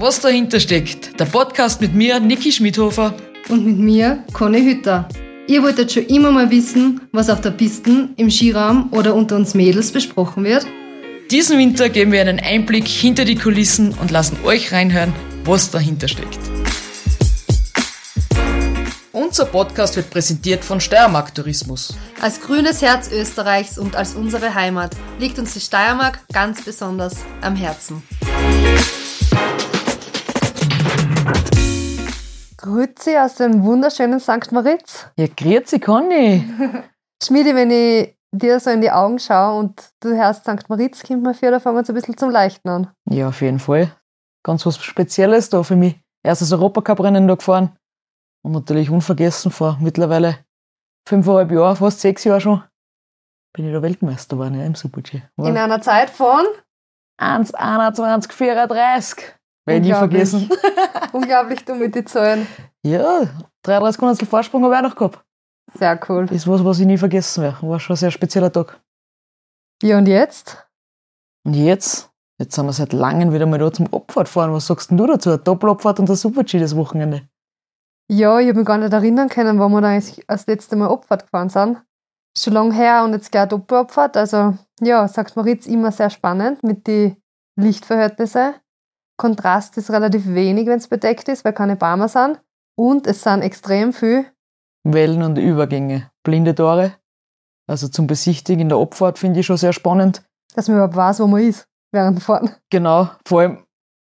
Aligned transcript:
Was 0.00 0.18
dahinter 0.18 0.60
steckt, 0.60 1.20
der 1.20 1.26
Podcast 1.26 1.82
mit 1.82 1.94
mir, 1.94 2.20
Niki 2.20 2.50
Schmidhofer. 2.50 3.12
Und 3.50 3.66
mit 3.66 3.76
mir, 3.76 4.24
Conny 4.32 4.62
Hütter. 4.62 5.06
Ihr 5.46 5.62
wolltet 5.62 5.92
schon 5.92 6.06
immer 6.06 6.30
mal 6.30 6.50
wissen, 6.50 7.02
was 7.12 7.28
auf 7.28 7.42
der 7.42 7.50
Pisten, 7.50 8.14
im 8.16 8.30
Skiraum 8.30 8.88
oder 8.94 9.14
unter 9.14 9.36
uns 9.36 9.52
Mädels 9.52 9.92
besprochen 9.92 10.44
wird? 10.44 10.66
Diesen 11.30 11.58
Winter 11.58 11.90
geben 11.90 12.12
wir 12.12 12.22
einen 12.22 12.40
Einblick 12.40 12.88
hinter 12.88 13.26
die 13.26 13.34
Kulissen 13.34 13.92
und 14.00 14.10
lassen 14.10 14.38
euch 14.42 14.72
reinhören, 14.72 15.12
was 15.44 15.70
dahinter 15.70 16.08
steckt. 16.08 16.38
Unser 19.12 19.44
Podcast 19.44 19.96
wird 19.96 20.08
präsentiert 20.08 20.64
von 20.64 20.80
Steiermark 20.80 21.34
Tourismus. 21.34 21.94
Als 22.22 22.40
grünes 22.40 22.80
Herz 22.80 23.10
Österreichs 23.12 23.76
und 23.76 23.96
als 23.96 24.14
unsere 24.14 24.54
Heimat 24.54 24.96
liegt 25.18 25.38
uns 25.38 25.52
die 25.52 25.60
Steiermark 25.60 26.20
ganz 26.32 26.62
besonders 26.62 27.16
am 27.42 27.54
Herzen. 27.54 28.02
Grüezi 32.60 33.16
aus 33.16 33.36
dem 33.36 33.64
wunderschönen 33.64 34.20
St. 34.20 34.52
Moritz. 34.52 35.06
Ja, 35.16 35.26
grüezi 35.34 35.80
Conny. 35.80 36.46
Schmiedi, 37.22 37.54
wenn 37.54 37.70
ich 37.70 38.18
dir 38.32 38.60
so 38.60 38.68
in 38.68 38.82
die 38.82 38.90
Augen 38.90 39.18
schaue 39.18 39.58
und 39.58 39.82
du 40.00 40.10
hörst 40.10 40.42
St. 40.42 40.68
Moritz, 40.68 41.02
kommt 41.02 41.22
mir 41.22 41.32
für, 41.32 41.50
da 41.50 41.58
fangen 41.58 41.76
wir 41.76 41.80
uns 41.80 41.88
ein 41.88 41.94
bisschen 41.94 42.18
zum 42.18 42.28
Leichten 42.28 42.68
an. 42.68 42.92
Ja, 43.08 43.28
auf 43.28 43.40
jeden 43.40 43.60
Fall. 43.60 43.96
Ganz 44.42 44.66
was 44.66 44.76
Spezielles 44.76 45.48
da 45.48 45.62
für 45.62 45.76
mich. 45.76 45.98
Erstes 46.22 46.52
Europacup-Rennen 46.52 47.26
da 47.28 47.36
gefahren. 47.36 47.78
Und 48.42 48.52
natürlich 48.52 48.90
unvergessen 48.90 49.50
vor 49.50 49.78
mittlerweile 49.80 50.44
fünfeinhalb 51.08 51.50
Jahren, 51.52 51.76
fast 51.76 52.00
sechs 52.00 52.24
Jahren 52.24 52.42
schon, 52.42 52.62
bin 53.54 53.68
ich 53.68 53.72
da 53.72 53.80
Weltmeister 53.80 54.36
geworden 54.36 54.58
ja, 54.58 54.66
im 54.66 54.74
Super-G. 54.74 55.22
In 55.38 55.56
einer 55.56 55.80
Zeit 55.80 56.10
von 56.10 56.44
1,21,34. 57.18 59.39
Werde 59.70 59.86
ich 59.86 59.92
nie 59.92 59.98
vergessen. 59.98 60.50
Unglaublich 61.12 61.64
dumm 61.64 61.78
mit 61.78 61.94
den 61.94 62.06
Zahlen. 62.06 62.46
Ja, 62.82 63.26
33 63.62 64.00
Hundertstel 64.00 64.28
Vorsprung 64.28 64.64
habe 64.64 64.74
ich 64.74 64.78
auch 64.78 64.84
noch 64.84 64.96
gehabt. 64.96 65.24
Sehr 65.74 66.00
cool. 66.08 66.26
Das 66.26 66.36
ist 66.36 66.48
was, 66.48 66.64
was 66.64 66.80
ich 66.80 66.86
nie 66.86 66.98
vergessen 66.98 67.42
werde. 67.44 67.58
War 67.62 67.80
schon 67.80 67.94
ein 67.94 67.98
sehr 67.98 68.10
spezieller 68.10 68.52
Tag. 68.52 68.80
Ja, 69.82 69.98
und 69.98 70.06
jetzt? 70.06 70.66
Und 71.44 71.54
jetzt? 71.54 72.10
Jetzt 72.38 72.54
sind 72.54 72.66
wir 72.66 72.72
seit 72.72 72.92
langem 72.92 73.32
wieder 73.32 73.46
mal 73.46 73.58
da 73.58 73.72
zum 73.72 73.92
Abfahrtfahren. 73.92 74.52
Was 74.52 74.66
sagst 74.66 74.90
denn 74.90 74.98
du 74.98 75.06
dazu? 75.06 75.30
Eine 75.30 75.38
Doppelabfahrt 75.38 76.00
und 76.00 76.08
ein 76.08 76.16
Super-G 76.16 76.58
das 76.58 76.74
Wochenende. 76.74 77.28
Ja, 78.10 78.40
ich 78.40 78.48
habe 78.48 78.58
mich 78.58 78.66
gar 78.66 78.78
nicht 78.78 78.92
erinnern 78.92 79.28
können, 79.28 79.58
wann 79.58 79.70
wir 79.72 79.80
da 79.80 79.88
eigentlich 79.88 80.24
das 80.26 80.46
letzte 80.46 80.74
Mal 80.76 80.88
Abfahrt 80.88 81.24
gefahren 81.24 81.48
sind. 81.48 81.82
Schon 82.36 82.54
lange 82.54 82.74
her 82.74 83.04
und 83.04 83.12
jetzt 83.12 83.30
gleich 83.30 83.48
Doppelabfahrt. 83.48 84.16
Also 84.16 84.56
ja, 84.80 85.06
sagt 85.06 85.36
Moritz, 85.36 85.66
immer 85.66 85.92
sehr 85.92 86.10
spannend 86.10 86.62
mit 86.62 86.86
den 86.86 87.16
Lichtverhältnissen. 87.56 88.54
Kontrast 89.20 89.76
ist 89.76 89.90
relativ 89.90 90.26
wenig, 90.28 90.66
wenn 90.66 90.78
es 90.78 90.88
bedeckt 90.88 91.28
ist, 91.28 91.44
weil 91.44 91.52
keine 91.52 91.76
Bäume 91.76 92.08
sind. 92.08 92.40
Und 92.74 93.06
es 93.06 93.22
sind 93.22 93.42
extrem 93.42 93.92
viel 93.92 94.24
Wellen 94.82 95.22
und 95.22 95.36
Übergänge. 95.36 96.10
Blinde 96.24 96.54
Tore. 96.54 96.94
Also 97.68 97.88
zum 97.88 98.06
Besichtigen 98.06 98.62
in 98.62 98.68
der 98.70 98.78
Abfahrt 98.78 99.18
finde 99.18 99.40
ich 99.40 99.46
schon 99.46 99.58
sehr 99.58 99.74
spannend. 99.74 100.22
dass 100.54 100.68
man 100.68 100.78
überhaupt 100.78 100.96
weiß, 100.96 101.20
wo 101.20 101.26
man 101.26 101.42
ist 101.42 101.68
während 101.92 102.16
dem 102.16 102.22
Fahren. 102.22 102.50
Genau, 102.70 103.10
vor 103.26 103.42
allem, 103.42 103.58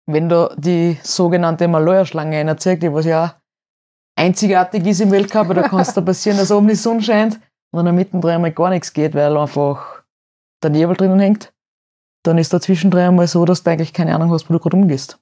wenn 0.07 0.29
da 0.29 0.49
die 0.57 0.97
sogenannte 1.03 1.67
Malaya-Schlange 1.67 2.37
einerzieht, 2.37 2.81
die 2.81 2.91
was 2.91 3.05
ja 3.05 3.39
einzigartig 4.15 4.85
ist 4.87 5.01
im 5.01 5.11
Weltcup, 5.11 5.53
da 5.53 5.67
kann 5.67 5.79
es 5.79 5.93
da 5.93 6.01
passieren, 6.01 6.39
dass 6.39 6.51
oben 6.51 6.67
die 6.67 6.75
Sonne 6.75 7.03
scheint 7.03 7.39
und 7.71 7.85
dann 7.85 7.95
mittendrin 7.95 8.35
einmal 8.35 8.51
gar 8.51 8.71
nichts 8.71 8.91
geht, 8.91 9.13
weil 9.13 9.37
einfach 9.37 10.03
der 10.63 10.71
Nebel 10.71 10.95
drinnen 10.95 11.19
hängt. 11.19 11.52
Dann 12.23 12.37
ist 12.37 12.53
da 12.53 12.61
zwischendrin 12.61 13.07
einmal 13.07 13.27
so, 13.27 13.45
dass 13.45 13.63
du 13.63 13.71
eigentlich 13.71 13.93
keine 13.93 14.15
Ahnung 14.15 14.31
hast, 14.31 14.49
wo 14.49 14.53
du 14.53 14.59
gerade 14.59 14.77
umgehst. 14.77 15.19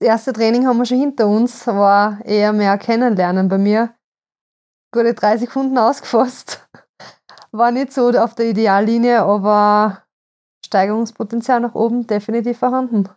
Das 0.00 0.08
erste 0.08 0.32
Training 0.32 0.66
haben 0.66 0.78
wir 0.78 0.86
schon 0.86 0.98
hinter 0.98 1.28
uns, 1.28 1.66
war 1.66 2.24
eher 2.24 2.52
mehr 2.52 2.76
Kennenlernen 2.78 3.48
bei 3.48 3.58
mir. 3.58 3.94
Gute 4.92 5.14
30 5.14 5.48
Sekunden 5.48 5.78
ausgefasst. 5.78 6.68
War 7.52 7.70
nicht 7.70 7.92
so 7.92 8.10
auf 8.10 8.34
der 8.34 8.46
Ideallinie, 8.46 9.22
aber 9.22 10.02
Steigerungspotenzial 10.64 11.60
nach 11.60 11.74
oben 11.74 12.06
definitiv 12.06 12.58
vorhanden. 12.58 13.08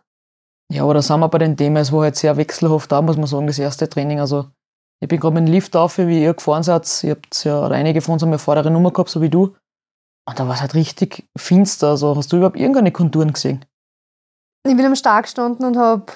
Ja, 0.70 0.82
aber 0.82 0.94
da 0.94 1.02
sind 1.02 1.20
wir 1.20 1.28
bei 1.28 1.38
den 1.38 1.56
Themen, 1.56 1.76
es 1.76 1.92
war 1.92 2.02
halt 2.02 2.16
sehr 2.16 2.36
wechselhaft 2.36 2.90
da, 2.92 3.00
muss 3.00 3.16
man 3.16 3.26
sagen, 3.26 3.46
das 3.46 3.58
erste 3.58 3.88
Training. 3.88 4.20
Also, 4.20 4.46
ich 5.00 5.08
bin 5.08 5.20
gerade 5.20 5.34
mit 5.34 5.48
dem 5.48 5.52
Lift 5.52 5.76
auf, 5.76 5.98
wie 5.98 6.22
ihr 6.22 6.34
gefahren 6.34 6.62
seid. 6.62 7.02
Ihr 7.04 7.12
habt 7.12 7.44
ja, 7.44 7.66
einige 7.68 8.00
von 8.00 8.14
uns 8.14 8.22
haben 8.22 8.30
ja 8.30 8.38
vordere 8.38 8.70
Nummer 8.70 8.90
gehabt, 8.90 9.10
so 9.10 9.20
wie 9.20 9.30
du. 9.30 9.54
Und 10.28 10.38
da 10.38 10.46
war 10.46 10.54
es 10.54 10.60
halt 10.60 10.74
richtig 10.74 11.28
finster. 11.36 11.90
Also, 11.90 12.16
hast 12.16 12.32
du 12.32 12.36
überhaupt 12.36 12.56
irgendeine 12.56 12.92
Konturen 12.92 13.32
gesehen? 13.32 13.64
Ich 14.66 14.76
bin 14.76 14.84
am 14.84 14.96
Start 14.96 15.24
gestanden 15.24 15.64
und 15.64 15.76
habe 15.76 16.06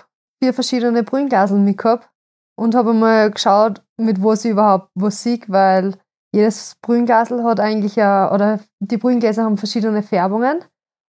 vier 0.43 0.53
verschiedene 0.53 1.05
Brühenglaseln 1.05 1.65
mitgehabt 1.65 2.09
und 2.57 2.75
habe 2.75 2.93
mal 2.93 3.31
geschaut, 3.31 3.83
mit 3.97 4.23
was 4.23 4.45
ich 4.45 4.53
überhaupt 4.53 4.91
was 4.95 5.23
sehe, 5.23 5.41
weil 5.47 5.95
jedes 6.33 6.77
Brühenglasel 6.83 7.45
hat 7.45 7.61
eigentlich 7.61 7.97
ja, 7.97 8.33
oder 8.33 8.61
die 8.81 8.97
Brühengläser 8.97 9.45
haben 9.45 9.57
verschiedene 9.57 10.03
Färbungen 10.03 10.65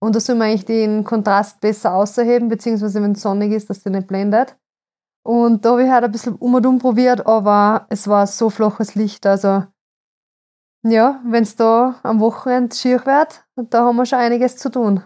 und 0.03 0.15
da 0.15 0.21
soll 0.21 0.37
man 0.37 0.49
eigentlich 0.49 0.65
den 0.65 1.05
Kontrast 1.05 1.61
besser 1.61 1.95
ausheben, 1.95 2.49
beziehungsweise 2.49 3.03
wenn 3.03 3.13
es 3.13 3.23
sonnig 3.23 3.53
ist, 3.53 3.71
dass 3.71 3.83
der 3.83 3.93
nicht 3.93 4.07
blendet. 4.07 4.57
Und 5.25 5.65
da 5.65 5.71
habe 5.71 5.85
ich 5.85 5.91
halt 5.91 6.05
ein 6.05 6.13
bisschen 6.13 6.37
um 6.37 6.55
und 6.55 6.67
um 6.67 6.79
probiert, 6.79 7.27
aber 7.27 7.87
es 7.89 8.07
war 8.07 8.27
so 8.27 8.51
flaches 8.51 8.95
Licht, 8.95 9.27
also 9.27 9.65
ja, 10.91 11.21
wenn 11.25 11.43
es 11.43 11.57
da 11.57 11.97
am 12.03 12.21
Wochenende 12.21 12.75
schier 12.75 13.05
wird, 13.07 13.45
da 13.71 13.85
haben 13.85 13.97
wir 13.97 14.07
schon 14.07 14.19
einiges 14.19 14.57
zu 14.57 14.71
tun. 14.71 15.03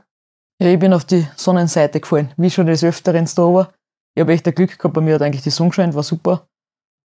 Ja, 0.60 0.68
ich 0.68 0.78
bin 0.78 0.92
auf 0.92 1.04
die 1.04 1.26
Sonnenseite 1.36 2.00
gefallen, 2.00 2.32
wie 2.36 2.50
schon 2.50 2.66
des 2.66 2.84
Öfteren 2.84 3.28
da 3.34 3.42
war. 3.42 3.72
Ich 4.14 4.20
habe 4.20 4.32
echt 4.32 4.46
ein 4.46 4.54
Glück 4.54 4.76
gehabt, 4.76 4.94
bei 4.94 5.00
mir 5.00 5.14
hat 5.14 5.22
eigentlich 5.22 5.42
die 5.42 5.50
Sonne 5.50 5.70
gescheint, 5.70 5.94
war 5.94 6.02
super. 6.02 6.46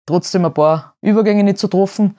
Trotzdem 0.07 0.45
ein 0.45 0.53
paar 0.53 0.95
Übergänge 1.01 1.43
nicht 1.43 1.57
zu 1.57 1.67
getroffen. 1.67 2.17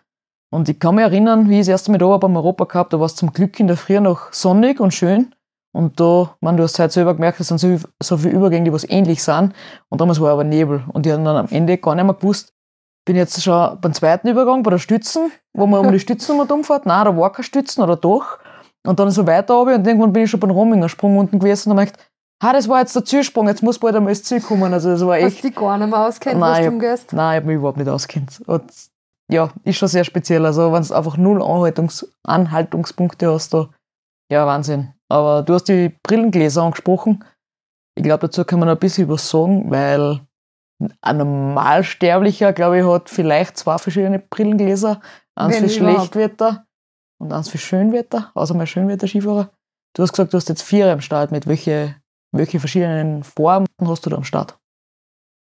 Und 0.52 0.68
ich 0.68 0.78
kann 0.78 0.96
mich 0.96 1.04
erinnern, 1.04 1.48
wie 1.48 1.54
ich 1.54 1.60
das 1.60 1.68
erste 1.68 1.90
Mal 1.90 1.98
da 1.98 2.08
war 2.08 2.20
beim 2.20 2.36
Europacup, 2.36 2.90
da 2.90 3.00
war 3.00 3.06
es 3.06 3.16
zum 3.16 3.32
Glück 3.32 3.58
in 3.58 3.68
der 3.68 3.76
Früh 3.76 3.98
noch 4.00 4.32
sonnig 4.32 4.80
und 4.80 4.92
schön. 4.92 5.34
Und 5.74 5.98
da, 5.98 6.36
man, 6.40 6.58
du 6.58 6.64
hast 6.64 6.78
halt 6.78 6.92
selber 6.92 7.14
gemerkt, 7.14 7.40
es 7.40 7.48
sind 7.48 7.58
so, 7.58 7.78
so 8.02 8.18
viele 8.18 8.34
Übergänge, 8.34 8.64
die 8.64 8.72
was 8.72 8.88
ähnlich 8.88 9.22
sind. 9.22 9.54
Und 9.88 10.00
damals 10.00 10.20
war 10.20 10.32
aber 10.32 10.44
Nebel. 10.44 10.84
Und 10.92 11.06
ich 11.06 11.12
habe 11.12 11.24
dann 11.24 11.36
am 11.36 11.48
Ende 11.48 11.78
gar 11.78 11.94
nicht 11.94 12.04
mehr 12.04 12.14
gewusst, 12.14 12.52
bin 13.04 13.16
jetzt 13.16 13.42
schon 13.42 13.80
beim 13.80 13.92
zweiten 13.92 14.28
Übergang, 14.28 14.62
bei 14.62 14.70
der 14.70 14.78
Stützen, 14.78 15.32
wo 15.52 15.66
man 15.66 15.84
um 15.84 15.92
die 15.92 16.00
Stützen 16.00 16.40
umfährt. 16.40 16.86
Nein, 16.86 17.04
da 17.04 17.16
war 17.16 17.32
kein 17.32 17.44
Stützen 17.44 17.82
oder 17.82 17.96
doch. 17.96 18.38
Und 18.84 18.98
dann 18.98 19.10
so 19.10 19.26
weiter 19.26 19.54
runter 19.54 19.76
und 19.76 19.86
irgendwann 19.86 20.12
bin 20.12 20.24
ich 20.24 20.30
schon 20.30 20.40
beim 20.40 20.50
Rominger 20.50 20.88
Sprung 20.88 21.16
unten 21.16 21.38
gewesen 21.38 21.70
und 21.70 21.78
habe 21.78 21.86
gedacht, 21.86 22.10
ah, 22.40 22.52
das 22.52 22.68
war 22.68 22.80
jetzt 22.80 22.96
der 22.96 23.04
Zielsprung, 23.04 23.46
jetzt 23.46 23.62
muss 23.62 23.78
bald 23.78 23.94
einmal 23.94 24.12
das 24.12 24.24
Ziel 24.24 24.40
kommen. 24.40 24.72
Also 24.72 24.90
das 24.90 25.06
war 25.06 25.16
echt... 25.16 25.36
Hast 25.36 25.44
du 25.44 25.48
dich 25.48 25.56
gar 25.56 25.78
nicht 25.78 25.88
mehr 25.88 26.00
auskennt, 26.00 26.40
Nein, 26.40 26.50
was 26.50 26.60
du 26.60 26.68
umgehst? 26.68 27.12
Nein, 27.12 27.32
ich 27.32 27.36
habe 27.36 27.46
mich 27.46 27.56
überhaupt 27.56 27.78
nicht 27.78 27.88
auskennt. 27.88 28.42
Und 28.46 28.64
ja, 29.30 29.50
ist 29.64 29.76
schon 29.76 29.88
sehr 29.88 30.04
speziell. 30.04 30.44
Also, 30.44 30.72
wenn 30.72 30.82
du 30.82 30.94
einfach 30.94 31.16
null 31.16 31.42
Anhaltungs 31.42 32.06
Anhaltungspunkte 32.24 33.32
hast, 33.32 33.54
da, 33.54 33.68
ja, 34.30 34.46
Wahnsinn. 34.46 34.92
Aber 35.08 35.42
du 35.42 35.54
hast 35.54 35.68
die 35.68 35.96
Brillengläser 36.02 36.62
angesprochen. 36.62 37.24
Ich 37.94 38.02
glaube, 38.02 38.26
dazu 38.26 38.44
kann 38.44 38.58
man 38.58 38.68
noch 38.68 38.76
ein 38.76 38.80
bisschen 38.80 39.08
was 39.08 39.28
sagen, 39.28 39.70
weil 39.70 40.20
ein 41.00 41.16
Normalsterblicher, 41.16 42.52
glaube 42.52 42.78
ich, 42.78 42.86
hat 42.86 43.10
vielleicht 43.10 43.56
zwei 43.56 43.78
verschiedene 43.78 44.18
Brillengläser. 44.18 45.00
Eins 45.34 45.54
Wenn 45.60 45.68
für 45.68 45.78
überhaupt. 45.78 45.98
Schlechtwetter 45.98 46.66
und 47.18 47.32
eins 47.32 47.48
für 47.48 47.58
Schönwetter, 47.58 48.30
außer 48.34 48.54
mal 48.54 48.66
Schönwetter-Skifahrer. 48.66 49.50
Du 49.94 50.02
hast 50.02 50.12
gesagt, 50.12 50.32
du 50.32 50.36
hast 50.36 50.48
jetzt 50.48 50.62
vier 50.62 50.92
am 50.92 51.00
Start. 51.00 51.32
Mit 51.32 51.46
welche, 51.46 51.96
welche 52.32 52.58
verschiedenen 52.60 53.24
Formen 53.24 53.66
hast 53.84 54.06
du 54.06 54.10
da 54.10 54.16
am 54.16 54.24
Start? 54.24 54.58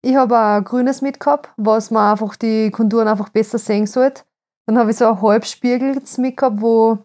Ich 0.02 0.14
habe 0.14 0.38
ein 0.38 0.64
grünes 0.64 1.02
mitgehabt, 1.02 1.50
was 1.56 1.90
man 1.90 2.12
einfach 2.12 2.36
die 2.36 2.70
Konturen 2.70 3.08
einfach 3.08 3.28
besser 3.30 3.58
sehen 3.58 3.86
sollte. 3.86 4.22
Dann 4.66 4.78
habe 4.78 4.90
ich 4.90 4.96
so 4.96 5.06
ein 5.06 5.20
halbspiegels 5.20 6.18
mitgehabt, 6.18 6.60
wo, 6.60 6.98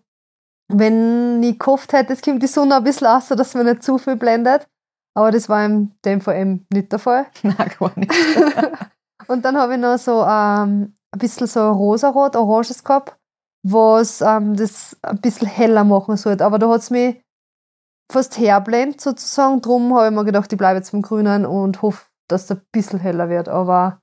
wenn 0.68 1.42
ich 1.42 1.58
gehofft 1.58 1.94
hätte, 1.94 2.14
es 2.14 2.22
kommt 2.22 2.44
die 2.44 2.48
Sonne 2.48 2.76
ein 2.76 2.84
bisschen 2.84 3.08
raus, 3.08 3.30
dass 3.30 3.56
man 3.56 3.66
nicht 3.66 3.84
zu 3.84 3.98
viel 3.98 4.16
blendet. 4.16 4.68
Aber 5.16 5.32
das 5.32 5.48
war 5.50 5.60
Fall 6.22 6.38
eben 6.38 6.66
nicht 6.72 6.92
der 6.92 7.00
Fall. 7.00 7.28
Nein, 7.44 7.72
gar 7.80 7.98
nicht. 7.98 8.12
Und 9.28 9.46
dann 9.46 9.58
habe 9.58 9.76
ich 9.76 9.80
noch 9.80 9.98
so 9.98 10.24
ähm, 10.24 10.96
ein 11.12 11.20
bisschen 11.20 11.48
so 11.48 11.72
rosarot, 11.72 12.36
oranges 12.36 12.84
gehabt, 12.84 13.18
was 13.64 14.22
ähm, 14.22 14.56
das 14.56 14.98
ein 15.02 15.22
bisschen 15.22 15.48
heller 15.48 15.84
machen 15.84 16.18
sollte. 16.18 16.46
Aber 16.46 16.60
da 16.60 16.70
hat 16.70 16.82
es 16.82 16.90
mich 16.90 17.22
fast 18.12 18.38
herblendet 18.38 19.02
sozusagen. 19.02 19.62
Drum 19.62 19.94
habe 19.96 20.08
ich 20.08 20.14
mir 20.14 20.26
gedacht, 20.26 20.52
ich 20.52 20.58
bleibe 20.58 20.78
jetzt 20.78 20.92
beim 20.92 21.02
Grünen 21.02 21.46
und 21.46 21.82
hoffe, 21.82 22.06
dass 22.28 22.46
es 22.46 22.52
ein 22.52 22.62
bisschen 22.72 23.00
heller 23.00 23.30
wird. 23.30 23.48
Aber 23.48 24.02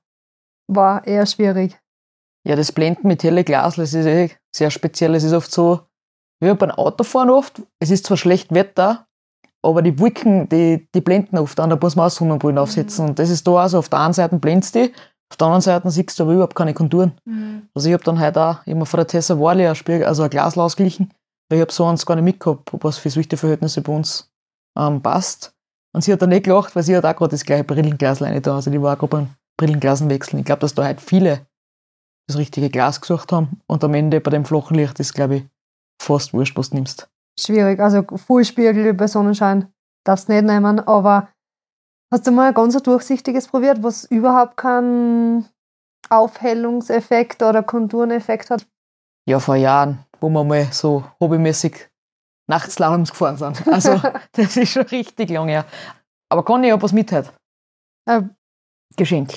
war 0.67 1.05
eher 1.05 1.25
schwierig. 1.25 1.77
Ja, 2.47 2.55
das 2.55 2.71
Blenden 2.71 3.07
mit 3.07 3.23
helle 3.23 3.43
Glasl, 3.43 3.81
das 3.81 3.93
ist 3.93 4.05
eh 4.05 4.31
sehr 4.55 4.71
speziell. 4.71 5.13
Es 5.13 5.23
ist 5.23 5.33
oft 5.33 5.51
so, 5.51 5.81
wie 6.39 6.53
beim 6.53 6.71
Autofahren 6.71 7.29
oft, 7.29 7.61
es 7.79 7.91
ist 7.91 8.07
zwar 8.07 8.17
schlecht 8.17 8.51
Wetter, 8.53 9.07
aber 9.63 9.81
die 9.81 9.97
Wolken, 9.99 10.49
die, 10.49 10.87
die 10.93 11.01
blenden 11.01 11.37
oft 11.37 11.59
an, 11.59 11.69
da 11.69 11.77
muss 11.79 11.95
man 11.95 12.07
auch 12.07 12.11
Sonnenbrillen 12.11 12.57
aufsetzen. 12.57 13.09
Und 13.09 13.19
das 13.19 13.29
ist 13.29 13.47
da 13.47 13.57
also, 13.57 13.79
auf 13.79 13.89
der 13.89 13.99
einen 13.99 14.13
Seite 14.13 14.37
blendest 14.37 14.75
du 14.75 14.87
die, 14.87 14.93
auf 15.31 15.37
der 15.37 15.47
anderen 15.47 15.61
Seite 15.61 15.89
siehst 15.89 16.19
du 16.19 16.23
aber 16.23 16.33
überhaupt 16.33 16.55
keine 16.55 16.73
Konturen. 16.73 17.13
Also 17.73 17.87
ich 17.87 17.93
habe 17.93 18.03
dann 18.03 18.19
heute 18.19 18.41
auch 18.41 18.67
immer 18.67 18.85
von 18.85 18.97
der 18.97 19.07
Tessa 19.07 19.39
Warley 19.39 19.65
ein, 19.65 19.75
Spiegel, 19.75 20.03
also 20.05 20.23
ein 20.23 20.29
Glas 20.29 20.57
ausgeglichen, 20.57 21.13
weil 21.47 21.59
ich 21.59 21.61
habe 21.61 21.71
so 21.71 21.85
eins 21.85 22.05
gar 22.05 22.15
nicht 22.15 22.25
mitgehabt, 22.25 22.69
was 22.73 22.97
für 22.97 23.09
solche 23.09 23.37
Verhältnisse 23.37 23.81
bei 23.81 23.93
uns 23.93 24.29
ähm, 24.77 25.01
passt. 25.01 25.55
Und 25.93 26.03
sie 26.03 26.11
hat 26.11 26.21
dann 26.21 26.29
nicht 26.29 26.43
gelacht, 26.43 26.75
weil 26.75 26.83
sie 26.83 26.97
hat 26.97 27.05
auch 27.05 27.15
gerade 27.15 27.31
das 27.31 27.45
gleiche 27.45 27.63
Brillenglas 27.63 28.21
rein 28.21 28.41
da. 28.41 28.55
Also 28.55 28.71
die 28.71 28.81
war 28.81 28.95
auch 28.95 28.99
gerade 28.99 29.09
beim 29.09 29.29
Brillenglasen 29.57 30.09
wechseln. 30.09 30.39
Ich 30.39 30.45
glaube, 30.45 30.59
dass 30.59 30.73
da 30.73 30.83
halt 30.83 30.99
viele 30.99 31.45
das 32.27 32.37
richtige 32.37 32.69
Glas 32.69 32.99
gesucht 32.99 33.31
haben. 33.31 33.61
Und 33.67 33.83
am 33.85 33.93
Ende 33.93 34.19
bei 34.19 34.31
dem 34.31 34.43
flachen 34.43 34.75
Licht 34.75 34.99
ist, 34.99 35.13
glaube 35.13 35.35
ich, 35.37 35.43
fast 36.01 36.33
wurscht, 36.33 36.57
was 36.57 36.71
du 36.71 36.75
nimmst. 36.75 37.09
Schwierig. 37.41 37.79
Also 37.79 38.03
Fullspiegel 38.03 38.93
bei 38.93 39.07
Sonnenschein 39.07 39.71
darfst 40.03 40.29
du 40.29 40.33
nicht 40.33 40.45
nehmen, 40.45 40.79
aber 40.79 41.29
hast 42.11 42.27
du 42.27 42.31
mal 42.31 42.49
ein 42.49 42.53
ganz 42.53 42.81
durchsichtiges 42.81 43.47
probiert, 43.47 43.81
was 43.83 44.05
überhaupt 44.05 44.57
keinen 44.57 45.47
Aufhellungseffekt 46.09 47.41
oder 47.41 47.63
Kontureneffekt 47.63 48.49
hat? 48.49 48.67
Ja, 49.27 49.39
vor 49.39 49.55
Jahren, 49.55 50.05
wo 50.19 50.29
wir 50.29 50.43
mal 50.43 50.65
so 50.71 51.03
hobbymäßig 51.19 51.89
Nachtslaloms 52.47 53.11
gefahren 53.11 53.37
sind. 53.37 53.67
Also, 53.67 54.01
das 54.33 54.57
ist 54.57 54.71
schon 54.71 54.83
richtig 54.83 55.29
lang 55.29 55.47
her. 55.47 55.65
Aber 56.29 56.43
kann 56.43 56.63
ich 56.63 56.73
auch 56.73 56.81
was 56.81 56.91
mit 56.91 57.11
heute? 57.11 57.31
Ein, 58.05 58.35
Geschenk. 58.97 59.31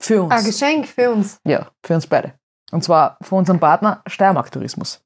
Für 0.00 0.22
uns. 0.22 0.32
ein 0.32 0.44
Geschenk 0.44 0.86
für 0.86 1.10
uns. 1.10 1.40
Ja, 1.44 1.70
für 1.84 1.94
uns 1.94 2.06
beide. 2.06 2.34
Und 2.70 2.84
zwar 2.84 3.16
von 3.22 3.38
unserem 3.38 3.58
Partner 3.58 4.02
Steiermark 4.06 4.52
Tourismus. 4.52 5.02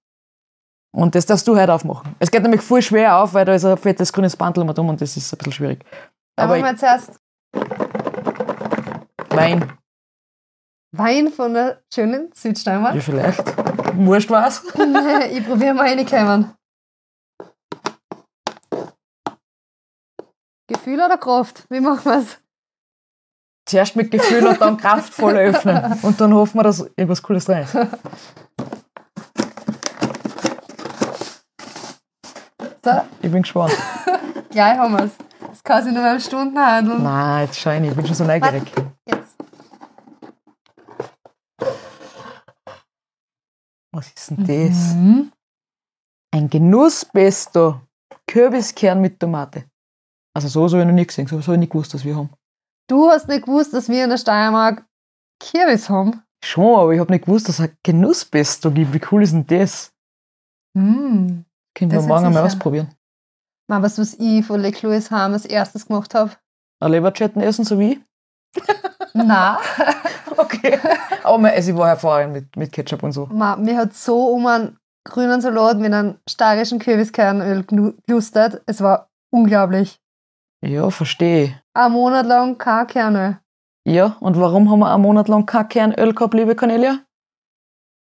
Und 0.93 1.15
das 1.15 1.25
darfst 1.27 1.47
du 1.47 1.57
heute 1.57 1.73
aufmachen. 1.73 2.17
Es 2.19 2.31
geht 2.31 2.43
nämlich 2.43 2.63
voll 2.63 2.83
schwer 2.83 3.17
auf, 3.19 3.33
weil 3.35 3.45
da 3.45 3.55
ist 3.55 3.65
ein 3.65 3.77
fettes 3.77 4.13
grünes 4.13 4.37
Bandel 4.37 4.63
immer 4.65 4.75
drum 4.75 4.89
und 4.89 5.01
das 5.01 5.17
ist 5.17 5.33
ein 5.33 5.39
bisschen 5.39 5.53
schwierig. 5.53 5.85
Aber 6.37 6.55
Aber 6.55 6.63
mal 6.63 6.77
zuerst 6.77 7.21
Wein, 9.31 9.73
Wein 10.93 11.29
von 11.29 11.55
der 11.55 11.81
schönen 11.95 12.33
Südsteiermark. 12.35 12.97
ja 12.97 13.01
vielleicht. 13.01 13.45
Wurscht 13.97 14.31
was. 14.31 14.65
ich 15.31 15.47
probiere 15.47 15.75
mal 15.75 15.87
reinkommen. 15.89 16.53
Gefühl 20.67 21.01
oder 21.01 21.19
Kraft? 21.19 21.65
Wie 21.69 21.81
machen 21.81 22.05
wir 22.05 22.19
es? 22.19 22.39
Zuerst 23.67 23.95
mit 23.95 24.11
Gefühl 24.11 24.47
und 24.47 24.61
dann 24.61 24.77
kraftvoll 24.77 25.37
öffnen. 25.37 25.99
Und 26.03 26.21
dann 26.21 26.35
hoffen 26.35 26.59
wir, 26.59 26.65
dass 26.65 26.81
irgendwas 26.97 27.23
Cooles 27.23 27.45
drin 27.45 27.59
ist. 27.59 27.77
So, 32.83 32.91
Ich 33.21 33.31
bin 33.31 33.43
gespannt. 33.43 33.77
gleich 34.51 34.79
haben 34.79 34.95
wir 34.95 35.05
es. 35.05 35.13
Das 35.49 35.63
kann 35.63 35.85
sich 35.85 35.93
nur 35.93 36.11
um 36.11 36.21
Stunden 36.21 36.59
handeln. 36.59 37.03
Nein, 37.03 37.47
jetzt 37.47 37.59
schau 37.59 37.73
ich 37.73 37.81
nicht. 37.81 37.91
Ich 37.91 37.97
bin 37.97 38.07
schon 38.07 38.15
so 38.15 38.25
neugierig. 38.25 38.63
Jetzt. 39.07 39.37
Was 43.93 44.07
ist 44.09 44.31
denn 44.31 44.47
das? 44.47 44.95
Mhm. 44.95 45.33
Ein 46.33 46.49
Genusspesto. 46.49 47.81
Kürbiskern 48.27 49.01
mit 49.01 49.19
Tomate. 49.19 49.65
Also 50.35 50.49
so 50.49 50.63
habe 50.63 50.83
ich 50.83 50.87
noch 50.87 50.95
nie 50.95 51.07
gesehen. 51.07 51.27
So 51.27 51.41
habe 51.43 51.55
ich 51.55 51.59
nicht 51.59 51.73
gewusst, 51.73 51.93
dass 51.93 52.05
wir 52.05 52.17
haben. 52.17 52.31
Du 52.89 53.11
hast 53.11 53.29
nicht 53.29 53.45
gewusst, 53.45 53.75
dass 53.75 53.89
wir 53.89 54.05
in 54.05 54.11
der 54.11 54.17
Steiermark 54.17 54.87
Kürbis 55.41 55.91
haben. 55.91 56.23
Schon, 56.43 56.79
aber 56.81 56.93
ich 56.95 57.01
habe 57.01 57.13
nicht 57.13 57.27
gewusst, 57.27 57.49
dass 57.49 57.59
es 57.59 57.69
ein 57.69 57.77
Genusspesto 57.83 58.71
gibt. 58.71 58.95
Wie 58.95 59.01
cool 59.11 59.23
ist 59.23 59.33
denn 59.33 59.47
das? 59.47 59.93
Mm. 60.75 61.41
Können 61.75 61.93
wir 61.93 62.03
morgen 62.03 62.27
einmal 62.27 62.45
ausprobieren. 62.45 62.89
Mal 63.69 63.83
was, 63.83 63.99
was 63.99 64.15
ich 64.15 64.45
von 64.45 64.61
Le 64.61 64.73
Clouis 64.73 65.11
Ham 65.11 65.33
als 65.33 65.45
erstes 65.45 65.87
gemacht 65.87 66.15
habe. 66.15 66.33
Ein 66.81 66.93
Leberchatten 66.93 67.41
essen, 67.41 67.65
so 67.65 67.79
wie 67.79 67.93
ich? 67.93 68.01
Nein. 69.15 69.57
Okay. 70.37 70.79
aber 71.23 71.39
mein, 71.39 71.59
ich 71.59 71.77
war 71.77 71.89
hervorragend 71.89 72.33
mit, 72.33 72.57
mit 72.57 72.73
Ketchup 72.73 73.03
und 73.03 73.13
so. 73.13 73.27
Ma, 73.27 73.57
mir 73.57 73.77
hat 73.77 73.93
so 73.93 74.29
um 74.29 74.47
einen 74.47 74.79
grünen 75.05 75.41
Salat 75.41 75.79
mit 75.79 75.93
einem 75.93 76.17
steirischen 76.29 76.79
Kürbiskernöl 76.79 77.65
gelustert. 78.07 78.63
Es 78.67 78.81
war 78.81 79.11
unglaublich. 79.31 80.01
Ja, 80.65 80.91
verstehe. 80.91 81.61
Ein 81.75 81.93
Monat 81.93 82.27
lang 82.27 82.57
kein 82.59 82.87
Kernöl. 82.87 83.39
Ja, 83.85 84.17
und 84.21 84.39
warum 84.41 84.71
haben 84.71 84.81
wir 84.81 84.93
einen 84.93 85.03
Monat 85.03 85.29
lang 85.29 85.47
kein 85.47 85.69
Kernöl 85.69 86.15
gehabt, 86.15 86.35
liebe 86.35 86.55
Cornelia? 86.55 87.01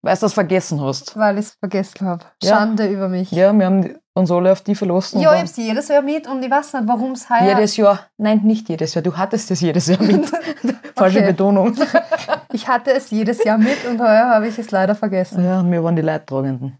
Weil 0.06 0.14
du 0.14 0.20
das 0.20 0.34
vergessen 0.34 0.80
hast. 0.80 1.16
Weil 1.16 1.38
ich 1.38 1.46
es 1.46 1.54
vergessen 1.58 2.06
habe. 2.06 2.24
Ja. 2.40 2.50
Schande 2.56 2.86
über 2.86 3.08
mich. 3.08 3.32
Ja, 3.32 3.52
wir 3.52 3.66
haben 3.66 3.98
uns 4.14 4.30
alle 4.30 4.52
auf 4.52 4.60
die 4.60 4.76
verlassen. 4.76 5.20
Ja, 5.20 5.34
ich 5.34 5.40
hab's 5.40 5.56
jedes 5.56 5.88
Jahr 5.88 6.00
mit 6.00 6.28
und 6.28 6.44
ich 6.44 6.50
weiß 6.50 6.74
nicht, 6.74 6.86
warum 6.86 7.12
es 7.12 7.28
heuer... 7.28 7.42
jedes 7.42 7.76
Jahr, 7.76 8.06
nein, 8.16 8.40
nicht 8.44 8.68
jedes 8.68 8.94
Jahr, 8.94 9.02
du 9.02 9.16
hattest 9.16 9.50
es 9.50 9.60
jedes 9.60 9.88
Jahr 9.88 10.00
mit. 10.00 10.30
Falsche. 10.96 11.22
Betonung. 11.22 11.74
Ich 12.52 12.66
hatte 12.68 12.92
es 12.92 13.10
jedes 13.10 13.44
Jahr 13.44 13.58
mit 13.58 13.84
und 13.84 14.00
heuer 14.00 14.30
habe 14.30 14.48
ich 14.48 14.58
es 14.58 14.70
leider 14.70 14.94
vergessen. 14.94 15.44
Ja, 15.44 15.60
und 15.60 15.70
wir 15.70 15.84
waren 15.84 15.94
die 15.94 16.00
Leidtragenden. 16.00 16.78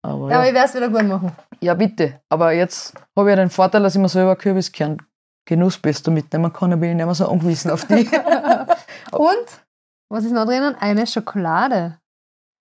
Aber 0.00 0.30
Ja, 0.30 0.36
aber 0.36 0.44
ja. 0.44 0.48
ich 0.48 0.54
werde 0.54 0.68
es 0.68 0.74
wieder 0.74 0.88
gut 0.88 1.06
machen. 1.06 1.32
ja, 1.60 1.74
bitte. 1.74 2.20
Aber 2.30 2.52
jetzt 2.52 2.94
habe 3.14 3.28
ich 3.28 3.36
ja 3.36 3.42
den 3.42 3.50
Vorteil, 3.50 3.82
dass 3.82 3.94
ich 3.94 4.00
mir 4.00 4.08
selber 4.08 4.36
Kürbiskern 4.36 4.96
Genusspesto 5.44 6.10
mitnehmen 6.10 6.52
kann, 6.52 6.70
dann 6.70 6.80
bin 6.80 6.90
ich 6.90 6.96
nicht 6.96 7.04
mehr 7.04 7.14
so 7.14 7.28
angewiesen 7.28 7.70
auf 7.70 7.84
die. 7.84 8.08
Und, 9.10 9.46
was 10.08 10.24
ist 10.24 10.32
noch 10.32 10.46
drinnen? 10.46 10.74
Eine 10.80 11.06
Schokolade. 11.06 11.98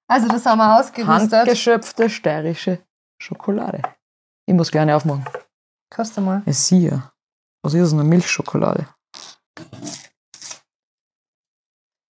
Also 0.08 0.28
das 0.28 0.46
haben 0.46 0.58
wir 0.58 0.80
ausgerüstet. 0.80 1.32
Handgeschöpfte 1.34 2.10
steirische 2.10 2.80
Schokolade. 3.22 3.82
Ich 4.46 4.54
muss 4.54 4.72
gerne 4.72 4.96
aufmachen. 4.96 5.26
Koste 5.90 6.22
mal. 6.22 6.42
Es 6.46 6.70
ja. 6.70 7.12
Was 7.64 7.74
ist 7.74 7.82
das? 7.82 7.94
Eine 7.94 8.04
Milchschokolade. 8.04 8.88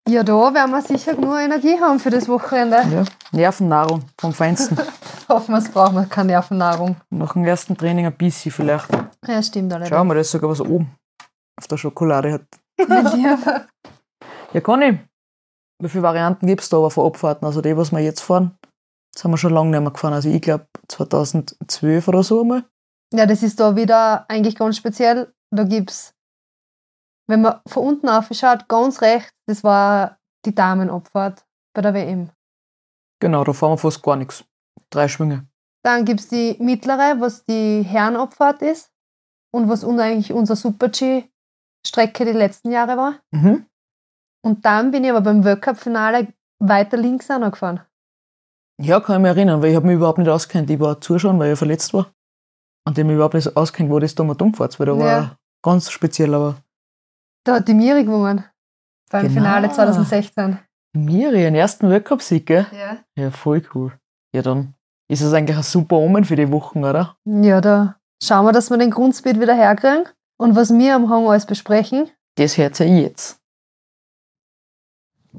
Ja, 0.08 0.24
da 0.24 0.54
werden 0.54 0.72
wir 0.72 0.82
sicher 0.82 1.16
genug 1.16 1.40
Energie 1.40 1.80
haben 1.80 2.00
für 2.00 2.10
das 2.10 2.28
Wochenende. 2.28 2.78
Ja. 2.92 3.04
Nervennahrung 3.32 4.04
vom 4.20 4.34
Feinsten. 4.34 4.78
Hoffen 5.30 5.54
wir, 5.54 5.60
es 5.60 5.70
braucht 5.70 5.94
man 5.94 6.10
keine 6.10 6.34
Nervennahrung. 6.34 6.98
Nach 7.10 7.34
dem 7.34 7.46
ersten 7.46 7.78
Training 7.78 8.06
ein 8.06 8.18
bisschen 8.18 8.52
vielleicht. 8.52 8.90
Ja, 9.26 9.42
stimmt 9.42 9.72
allerdings. 9.72 9.96
Schau 9.96 10.04
mal, 10.04 10.16
da 10.16 10.22
ist 10.22 10.32
sogar 10.32 10.50
was 10.50 10.60
oben 10.60 10.94
auf 11.58 11.68
der 11.68 11.78
Schokolade 11.78 12.34
hat. 12.34 12.46
Ja. 13.18 13.66
Ja, 14.54 14.62
Conny, 14.62 15.00
wie 15.84 15.90
viele 15.90 16.04
Varianten 16.04 16.48
gibt 16.48 16.62
es 16.62 16.70
da 16.70 16.78
aber 16.78 16.90
von 16.92 17.06
Abfahrten? 17.08 17.46
Also 17.46 17.62
die, 17.62 17.76
was 17.78 17.92
wir 17.92 18.00
jetzt 18.00 18.22
fahren, 18.22 18.58
das 19.14 19.24
haben 19.24 19.32
wir 19.32 19.38
schon 19.38 19.54
lange 19.54 19.70
nicht 19.72 19.82
mehr 19.82 19.92
gefahren. 19.92 20.14
Also 20.14 20.30
ich 20.30 20.42
glaube 20.42 20.68
2012 20.88 22.08
oder 22.08 22.24
so 22.24 22.42
einmal. 22.42 22.64
ja, 23.14 23.26
das 23.26 23.44
ist 23.44 23.60
da 23.60 23.76
wieder 23.76 24.26
eigentlich 24.30 24.56
ganz 24.56 24.78
speziell. 24.78 25.34
Da 25.52 25.64
gibt's, 25.64 26.14
wenn 27.28 27.42
man 27.42 27.60
von 27.68 27.86
unten 27.86 28.10
aufschaut, 28.10 28.68
ganz 28.68 29.02
rechts, 29.02 29.32
das 29.48 29.64
war 29.64 30.18
die 30.46 30.56
Damenabfahrt 30.56 31.46
bei 31.76 31.82
der 31.82 31.94
WM. 31.94 32.30
Genau, 33.20 33.44
da 33.44 33.54
fahren 33.54 33.74
wir 33.74 33.78
fast 33.78 34.02
gar 34.02 34.16
nichts. 34.16 34.44
Drei 34.90 35.08
Schwünge. 35.08 35.48
Dann 35.84 36.06
gibt's 36.06 36.28
die 36.28 36.56
mittlere, 36.60 37.20
was 37.20 37.46
die 37.46 37.84
Herrenabfahrt 37.84 38.62
ist 38.62 38.90
und 39.54 39.70
was 39.70 39.84
eigentlich 39.84 40.34
unser 40.34 40.56
Super-G-Strecke 40.56 42.26
die 42.26 42.32
letzten 42.32 42.72
Jahre 42.72 42.98
war. 42.98 43.20
Mhm. 43.32 43.66
Und 44.46 44.66
dann 44.66 44.92
bin 44.92 45.04
ich 45.04 45.10
aber 45.12 45.22
beim 45.22 45.44
World 45.44 45.62
Cup-Finale 45.62 46.28
weiter 46.60 46.98
links 46.98 47.30
auch 47.32 47.40
noch 47.40 47.52
gefahren. 47.52 47.82
Ja, 48.82 49.00
kann 49.00 49.18
ich 49.18 49.22
mich 49.22 49.30
erinnern, 49.30 49.62
weil 49.62 49.70
ich 49.70 49.76
habe 49.76 49.88
mich 49.88 49.96
überhaupt 49.96 50.18
nicht 50.18 50.28
auskennt. 50.30 50.70
Ich 50.70 50.80
war 50.80 51.00
zuschauen, 51.00 51.40
weil 51.40 51.54
ich 51.54 51.58
verletzt 51.60 51.94
war. 51.94 52.08
Und 52.86 52.98
ich 52.98 53.06
mich 53.06 53.16
überhaupt 53.16 53.36
nicht 53.36 53.56
auskennt, 53.56 53.90
wo 53.90 54.00
das 54.00 54.16
da 54.16 54.24
mal 54.24 54.36
umfährt, 54.42 54.78
weil 54.80 54.88
da 54.88 54.98
war 54.98 55.08
Ja. 55.08 55.38
ganz 55.64 55.90
speziell, 55.90 56.34
aber 56.34 56.56
Da 57.46 57.56
hat 57.56 57.68
die 57.68 57.74
Miri 57.74 58.04
gewonnen. 58.04 58.44
Beim 59.12 59.24
Genau. 59.24 59.34
Finale 59.34 59.70
2016. 59.72 60.60
Miri, 60.96 61.44
ihren 61.44 61.56
ersten 61.56 61.90
Weltcup-Sieg, 61.90 62.46
gell? 62.46 62.66
Ja. 62.72 62.98
Ja, 63.16 63.32
voll 63.32 63.62
cool. 63.76 63.92
Ja, 64.34 64.42
dann 64.42 64.74
ist 65.10 65.22
es 65.22 65.34
eigentlich 65.34 65.58
ein 65.58 65.64
super 65.64 65.98
Omen 65.98 66.24
für 66.26 66.36
die 66.36 66.52
Wochen, 66.52 66.84
oder? 66.84 67.16
Ja, 67.26 67.62
da 67.62 67.96
schauen 68.22 68.46
wir, 68.46 68.52
dass 68.54 68.70
wir 68.70 68.78
den 68.78 68.92
Grundspeed 68.92 69.40
wieder 69.40 69.54
herkriegen. 69.56 70.06
Und 70.40 70.56
was 70.56 70.74
wir 70.74 70.96
am 70.96 71.10
Hang 71.10 71.28
alles 71.28 71.46
besprechen, 71.46 72.10
Das 72.38 72.58
hört 72.58 72.80
ihr 72.80 72.88
jetzt. 72.88 73.40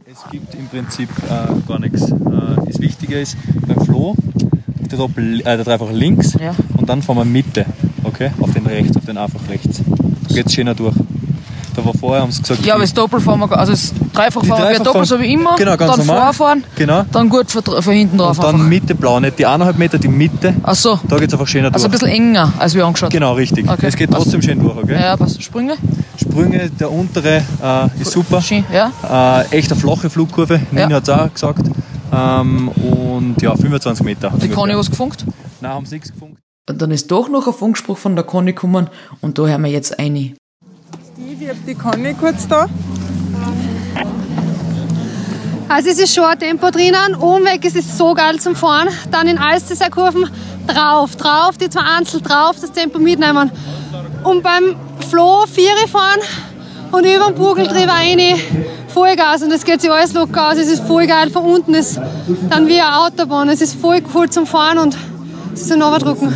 Es 0.06 0.24
gibt 0.30 0.54
im 0.54 0.66
Prinzip 0.66 1.08
äh, 1.28 1.68
gar 1.68 1.78
nichts. 1.78 2.02
Äh, 2.10 2.14
das 2.66 2.80
Wichtige 2.80 3.20
ist 3.20 3.36
beim 3.66 3.84
Flow, 3.84 4.14
der, 4.90 4.98
Doppel, 4.98 5.40
äh, 5.40 5.44
der 5.44 5.64
Dreifach 5.64 5.90
links 5.92 6.34
Ja. 6.34 6.54
und 6.76 6.88
dann 6.88 7.00
fahren 7.02 7.18
wir 7.18 7.24
Mitte, 7.24 7.64
okay? 8.02 8.30
Auf 8.40 8.52
den 8.52 8.66
rechts, 8.66 8.96
auf 8.96 9.04
den 9.04 9.16
einfach 9.16 9.48
rechts. 9.48 9.82
Da 10.28 10.34
geht 10.34 10.46
es 10.46 10.54
schöner 10.54 10.74
durch. 10.74 10.94
Da 11.76 11.84
war 11.84 11.92
vorher, 11.94 12.22
haben 12.22 12.30
sie 12.30 12.40
gesagt, 12.42 12.64
Ja, 12.64 12.74
aber 12.74 12.82
das 12.82 12.94
Doppel 12.94 13.20
fahren 13.20 13.40
wir, 13.40 13.58
also 13.58 13.72
das 13.72 13.92
Dreifach 14.12 14.42
Die 14.42 14.46
fahren 14.48 14.58
wir 14.62 14.66
Dreifach 14.66 14.84
doppelt 14.84 15.06
so 15.06 15.20
wie 15.20 15.32
immer. 15.32 15.56
Genau, 15.56 15.76
ganz 15.76 15.96
dann 15.96 16.06
normal. 16.06 16.22
vorfahren, 16.32 16.64
genau. 16.76 17.04
dann 17.10 17.28
gut 17.28 17.50
von, 17.50 17.62
von 17.82 17.92
hinten 17.92 18.16
drauf. 18.18 18.38
Und 18.38 18.44
dann 18.44 18.54
einfach. 18.54 18.68
Mitte 18.68 18.94
blau, 18.94 19.18
nicht 19.18 19.38
die 19.38 19.46
eineinhalb 19.46 19.76
Meter, 19.76 19.98
die 19.98 20.08
Mitte. 20.08 20.54
Ach 20.62 20.74
so, 20.74 21.00
Da 21.08 21.16
geht 21.18 21.28
es 21.28 21.34
einfach 21.34 21.48
schöner 21.48 21.72
also 21.74 21.86
ein 21.86 21.90
durch. 21.90 22.00
bisschen 22.02 22.14
enger, 22.14 22.52
als 22.58 22.74
wir 22.74 22.86
angeschaut 22.86 23.10
Genau, 23.10 23.32
richtig. 23.32 23.68
Okay, 23.68 23.86
Es 23.86 23.96
geht 23.96 24.10
passt. 24.10 24.22
trotzdem 24.22 24.42
schön 24.42 24.60
durch, 24.60 24.76
okay? 24.76 24.94
Ja, 25.00 25.16
passt. 25.16 25.42
Sprünge? 25.42 25.74
Sprünge, 26.20 26.70
der 26.70 26.90
untere 26.92 27.42
äh, 27.62 28.00
ist 28.00 28.12
super. 28.12 28.40
Schön, 28.40 28.64
ja. 28.72 28.92
Äh, 29.50 29.56
echt 29.58 29.72
eine 29.72 29.80
flache 29.80 30.08
Flugkurve, 30.10 30.60
Nina 30.70 30.88
Ja. 30.88 30.96
hat 30.96 31.02
es 31.02 31.10
auch 31.10 31.32
gesagt. 31.32 31.66
Ähm, 32.12 32.68
und 32.68 33.42
ja, 33.42 33.56
25 33.56 34.04
Meter. 34.04 34.32
Die 34.40 34.48
Conny 34.48 34.76
was 34.76 34.88
gefunkt? 34.90 35.24
Nein, 35.60 35.72
haben 35.72 35.86
sie 35.86 35.96
nichts 35.96 36.12
gefunden. 36.12 36.36
Dann 36.66 36.90
ist 36.92 37.10
doch 37.10 37.28
noch 37.28 37.46
ein 37.46 37.52
Funkspruch 37.52 37.98
von 37.98 38.14
der 38.14 38.24
Conny 38.24 38.52
gekommen 38.52 38.88
und 39.20 39.38
da 39.38 39.46
hören 39.46 39.62
wir 39.64 39.70
jetzt 39.70 39.98
eine. 39.98 40.34
Ich 41.40 41.48
habe 41.48 41.58
die 41.66 41.74
Conny 41.74 42.14
kurz 42.14 42.46
da. 42.46 42.66
Also 45.68 45.88
es 45.88 45.98
ist 45.98 46.14
schon 46.14 46.24
ein 46.24 46.38
Tempo 46.38 46.70
drinnen, 46.70 47.16
oben 47.18 47.44
weg 47.44 47.64
ist 47.64 47.76
es 47.76 47.98
so 47.98 48.14
geil 48.14 48.38
zum 48.38 48.54
Fahren. 48.54 48.88
Dann 49.10 49.26
in 49.26 49.38
Alsterseer-Kurven 49.38 50.28
drauf, 50.68 51.16
drauf, 51.16 51.56
die 51.58 51.68
zwei 51.68 51.80
Einzel 51.80 52.20
drauf, 52.20 52.56
das 52.60 52.70
Tempo 52.70 53.00
mitnehmen. 53.00 53.50
Und 54.22 54.42
beim 54.44 54.76
Flo, 55.10 55.44
Viere 55.46 55.88
fahren 55.88 56.20
und 56.92 57.04
über 57.04 57.26
den 57.26 57.34
Bugeltrieb 57.34 57.88
rein, 57.88 58.20
Vollgas 58.88 59.42
und 59.42 59.52
es 59.52 59.64
geht 59.64 59.80
sich 59.80 59.90
alles 59.90 60.12
locker 60.12 60.50
aus. 60.52 60.56
Es 60.56 60.68
ist 60.68 60.84
voll 60.84 61.06
geil. 61.08 61.30
Von 61.30 61.44
unten 61.44 61.74
ist 61.74 61.98
dann 62.48 62.68
wie 62.68 62.80
eine 62.80 62.96
Autobahn. 62.96 63.48
Es 63.48 63.60
ist 63.60 63.74
voll 63.80 64.02
cool 64.14 64.30
zum 64.30 64.46
Fahren 64.46 64.78
und 64.78 64.96
so 65.54 65.74
drücken. 65.98 66.32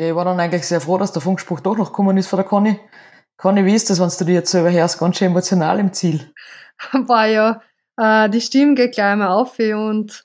Ja, 0.00 0.08
ich 0.08 0.14
war 0.14 0.24
dann 0.24 0.40
eigentlich 0.40 0.66
sehr 0.66 0.80
froh, 0.80 0.96
dass 0.96 1.12
der 1.12 1.20
Funkspruch 1.20 1.60
doch 1.60 1.76
noch 1.76 1.90
gekommen 1.90 2.16
ist 2.16 2.28
von 2.28 2.38
der 2.38 2.46
Conny. 2.46 2.80
Conny, 3.36 3.66
wie 3.66 3.74
ist 3.74 3.90
das, 3.90 4.00
wenn 4.00 4.08
du 4.08 4.24
dir 4.24 4.36
jetzt 4.36 4.50
selber 4.50 4.72
hörst, 4.72 4.98
ganz 4.98 5.18
schön 5.18 5.26
emotional 5.26 5.78
im 5.78 5.92
Ziel? 5.92 6.32
War 6.92 7.26
ja, 7.26 7.60
äh, 7.98 8.30
die 8.30 8.40
Stimme 8.40 8.72
geht 8.72 8.94
gleich 8.94 9.14
mal 9.14 9.28
auf 9.28 9.58
und 9.58 10.24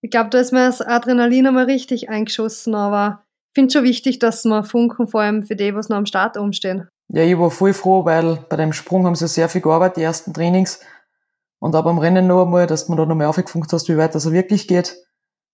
ich 0.00 0.10
glaube, 0.10 0.30
da 0.30 0.40
ist 0.40 0.52
mir 0.52 0.66
das 0.66 0.80
Adrenalin 0.82 1.46
einmal 1.46 1.66
richtig 1.66 2.08
eingeschossen, 2.08 2.74
aber 2.74 3.22
ich 3.52 3.60
finde 3.60 3.74
schon 3.74 3.84
wichtig, 3.84 4.18
dass 4.18 4.44
wir 4.44 4.64
funken, 4.64 5.06
vor 5.06 5.20
allem 5.20 5.44
für 5.44 5.54
die, 5.54 5.72
was 5.72 5.88
noch 5.88 5.98
am 5.98 6.06
Start 6.06 6.36
umstehen. 6.36 6.88
Ja, 7.06 7.22
ich 7.22 7.38
war 7.38 7.52
voll 7.52 7.74
froh, 7.74 8.04
weil 8.04 8.44
bei 8.50 8.56
dem 8.56 8.72
Sprung 8.72 9.06
haben 9.06 9.14
sie 9.14 9.28
sehr 9.28 9.48
viel 9.48 9.60
gearbeitet, 9.60 9.98
die 9.98 10.02
ersten 10.02 10.34
Trainings. 10.34 10.80
Und 11.60 11.76
auch 11.76 11.84
beim 11.84 11.98
Rennen 11.98 12.26
noch 12.26 12.42
einmal, 12.42 12.66
dass 12.66 12.88
man 12.88 12.98
da 12.98 13.06
noch 13.06 13.14
mehr 13.14 13.28
aufgefunkt 13.28 13.72
hast, 13.72 13.88
wie 13.88 13.98
weit 13.98 14.16
das 14.16 14.32
wirklich 14.32 14.66
geht. 14.66 14.96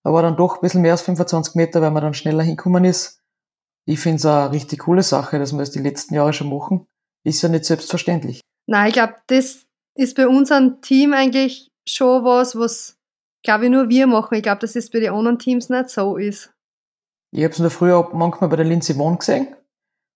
Aber 0.04 0.22
dann 0.22 0.38
doch 0.38 0.54
ein 0.54 0.60
bisschen 0.62 0.80
mehr 0.80 0.92
als 0.92 1.02
25 1.02 1.54
Meter, 1.54 1.82
weil 1.82 1.90
man 1.90 2.02
dann 2.02 2.14
schneller 2.14 2.44
hinkommen 2.44 2.86
ist. 2.86 3.21
Ich 3.84 4.00
finde 4.00 4.16
es 4.16 4.26
eine 4.26 4.52
richtig 4.52 4.80
coole 4.80 5.02
Sache, 5.02 5.38
dass 5.38 5.52
wir 5.52 5.58
das 5.58 5.72
die 5.72 5.80
letzten 5.80 6.14
Jahre 6.14 6.32
schon 6.32 6.50
machen. 6.50 6.86
Ist 7.24 7.42
ja 7.42 7.48
nicht 7.48 7.64
selbstverständlich. 7.64 8.40
Nein, 8.66 8.88
ich 8.88 8.94
glaube, 8.94 9.14
das 9.26 9.66
ist 9.94 10.16
bei 10.16 10.28
unserem 10.28 10.80
Team 10.80 11.12
eigentlich 11.12 11.70
schon 11.86 12.24
was, 12.24 12.56
was, 12.56 12.96
glaube 13.42 13.64
ich, 13.64 13.70
nur 13.70 13.88
wir 13.88 14.06
machen. 14.06 14.34
Ich 14.36 14.42
glaube, 14.42 14.60
dass 14.60 14.76
es 14.76 14.90
bei 14.90 15.00
den 15.00 15.12
anderen 15.12 15.38
Teams 15.38 15.68
nicht 15.68 15.90
so 15.90 16.16
ist. 16.16 16.52
Ich 17.32 17.42
habe 17.42 17.52
es 17.52 17.58
nur 17.58 17.70
früher 17.70 18.08
manchmal 18.12 18.50
bei 18.50 18.56
der 18.56 18.66
Lindsay 18.66 18.96
Vonn 18.96 19.18
gesehen. 19.18 19.48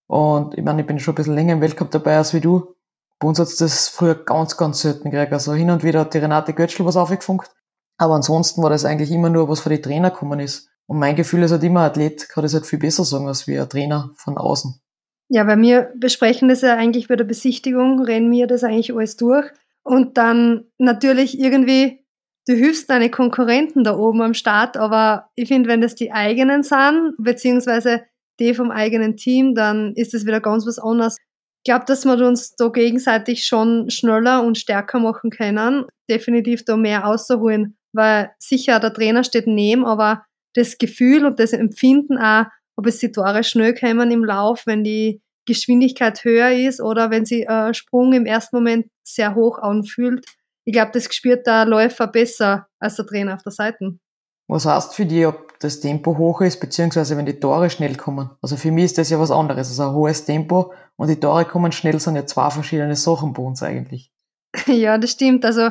Und 0.08 0.56
ich 0.56 0.64
meine, 0.64 0.82
ich 0.82 0.86
bin 0.86 1.00
schon 1.00 1.12
ein 1.12 1.16
bisschen 1.16 1.34
länger 1.34 1.54
im 1.54 1.60
Weltcup 1.60 1.90
dabei 1.90 2.18
als 2.18 2.34
wie 2.34 2.40
du. 2.40 2.74
Bei 3.18 3.26
uns 3.26 3.38
hat 3.38 3.48
es 3.48 3.56
das 3.56 3.88
früher 3.88 4.14
ganz, 4.14 4.56
ganz 4.56 4.80
selten 4.80 5.10
gekriegt. 5.10 5.32
Also 5.32 5.54
hin 5.54 5.70
und 5.70 5.82
wieder 5.82 6.00
hat 6.00 6.14
die 6.14 6.18
Renate 6.18 6.52
Götzl 6.52 6.84
was 6.84 6.96
aufgefunkt. 6.96 7.50
Aber 7.98 8.14
ansonsten 8.14 8.62
war 8.62 8.70
das 8.70 8.84
eigentlich 8.84 9.10
immer 9.10 9.30
nur, 9.30 9.48
was 9.48 9.60
für 9.60 9.70
die 9.70 9.80
Trainer 9.80 10.10
gekommen 10.10 10.38
ist. 10.38 10.70
Und 10.86 10.98
mein 10.98 11.16
Gefühl 11.16 11.42
ist 11.42 11.50
halt 11.50 11.64
immer, 11.64 11.80
Athlet 11.80 12.28
kann 12.28 12.42
das 12.42 12.54
halt 12.54 12.66
viel 12.66 12.78
besser 12.78 13.04
sagen 13.04 13.26
als 13.26 13.46
ein 13.48 13.68
Trainer 13.68 14.12
von 14.16 14.38
außen. 14.38 14.80
Ja, 15.28 15.46
weil 15.46 15.60
wir 15.60 15.92
besprechen 15.96 16.48
das 16.48 16.60
ja 16.60 16.76
eigentlich 16.76 17.08
bei 17.08 17.16
der 17.16 17.24
Besichtigung, 17.24 18.00
rennen 18.00 18.30
wir 18.30 18.46
das 18.46 18.62
eigentlich 18.62 18.94
alles 18.94 19.16
durch. 19.16 19.50
Und 19.82 20.16
dann 20.16 20.64
natürlich 20.78 21.38
irgendwie, 21.38 22.04
du 22.46 22.54
hilfst 22.54 22.88
deine 22.90 23.10
Konkurrenten 23.10 23.82
da 23.82 23.96
oben 23.96 24.22
am 24.22 24.34
Start, 24.34 24.76
aber 24.76 25.30
ich 25.34 25.48
finde, 25.48 25.68
wenn 25.68 25.80
das 25.80 25.96
die 25.96 26.12
eigenen 26.12 26.62
sind, 26.62 27.14
beziehungsweise 27.18 28.04
die 28.38 28.54
vom 28.54 28.70
eigenen 28.70 29.16
Team, 29.16 29.54
dann 29.54 29.94
ist 29.94 30.14
das 30.14 30.26
wieder 30.26 30.40
ganz 30.40 30.66
was 30.66 30.78
anderes. 30.78 31.16
Ich 31.64 31.72
glaube, 31.72 31.86
dass 31.86 32.04
wir 32.04 32.14
uns 32.24 32.54
da 32.54 32.68
gegenseitig 32.68 33.44
schon 33.44 33.90
schneller 33.90 34.44
und 34.44 34.58
stärker 34.58 35.00
machen 35.00 35.30
können, 35.30 35.86
definitiv 36.08 36.64
da 36.64 36.76
mehr 36.76 37.06
auszuholen, 37.06 37.76
weil 37.92 38.30
sicher 38.38 38.78
der 38.78 38.92
Trainer 38.92 39.24
steht 39.24 39.48
neben, 39.48 39.84
aber 39.84 40.24
das 40.56 40.78
Gefühl 40.78 41.24
und 41.24 41.38
das 41.38 41.52
Empfinden 41.52 42.18
auch, 42.18 42.46
ob 42.76 42.86
es 42.86 42.98
die 42.98 43.12
Tore 43.12 43.44
schnell 43.44 43.74
kommen 43.74 44.10
im 44.10 44.24
Lauf, 44.24 44.66
wenn 44.66 44.84
die 44.84 45.20
Geschwindigkeit 45.46 46.24
höher 46.24 46.50
ist 46.50 46.80
oder 46.80 47.10
wenn 47.10 47.24
sie 47.24 47.44
äh, 47.44 47.72
Sprung 47.72 48.12
im 48.12 48.26
ersten 48.26 48.56
Moment 48.56 48.86
sehr 49.04 49.34
hoch 49.34 49.58
anfühlt. 49.58 50.24
Ich 50.64 50.72
glaube, 50.72 50.90
das 50.92 51.04
spürt 51.14 51.46
der 51.46 51.64
Läufer 51.64 52.08
besser 52.08 52.66
als 52.80 52.96
der 52.96 53.06
Trainer 53.06 53.34
auf 53.34 53.42
der 53.42 53.52
Seite. 53.52 53.98
Was 54.48 54.66
heißt 54.66 54.94
für 54.94 55.06
dich, 55.06 55.26
ob 55.26 55.58
das 55.60 55.80
Tempo 55.80 56.16
hoch 56.18 56.40
ist, 56.40 56.60
beziehungsweise 56.60 57.16
wenn 57.16 57.26
die 57.26 57.38
Tore 57.38 57.70
schnell 57.70 57.96
kommen? 57.96 58.30
Also 58.42 58.56
für 58.56 58.70
mich 58.70 58.86
ist 58.86 58.98
das 58.98 59.10
ja 59.10 59.18
was 59.18 59.30
anderes. 59.30 59.68
Also 59.68 59.82
ein 59.84 59.94
hohes 59.94 60.24
Tempo 60.24 60.72
und 60.96 61.08
die 61.08 61.20
Tore 61.20 61.44
kommen 61.44 61.72
schnell, 61.72 61.98
sind 62.00 62.16
ja 62.16 62.26
zwei 62.26 62.50
verschiedene 62.50 62.96
Sachen 62.96 63.32
bei 63.32 63.42
uns 63.42 63.62
eigentlich. 63.62 64.12
Ja, 64.66 64.98
das 64.98 65.12
stimmt. 65.12 65.44
Also 65.44 65.68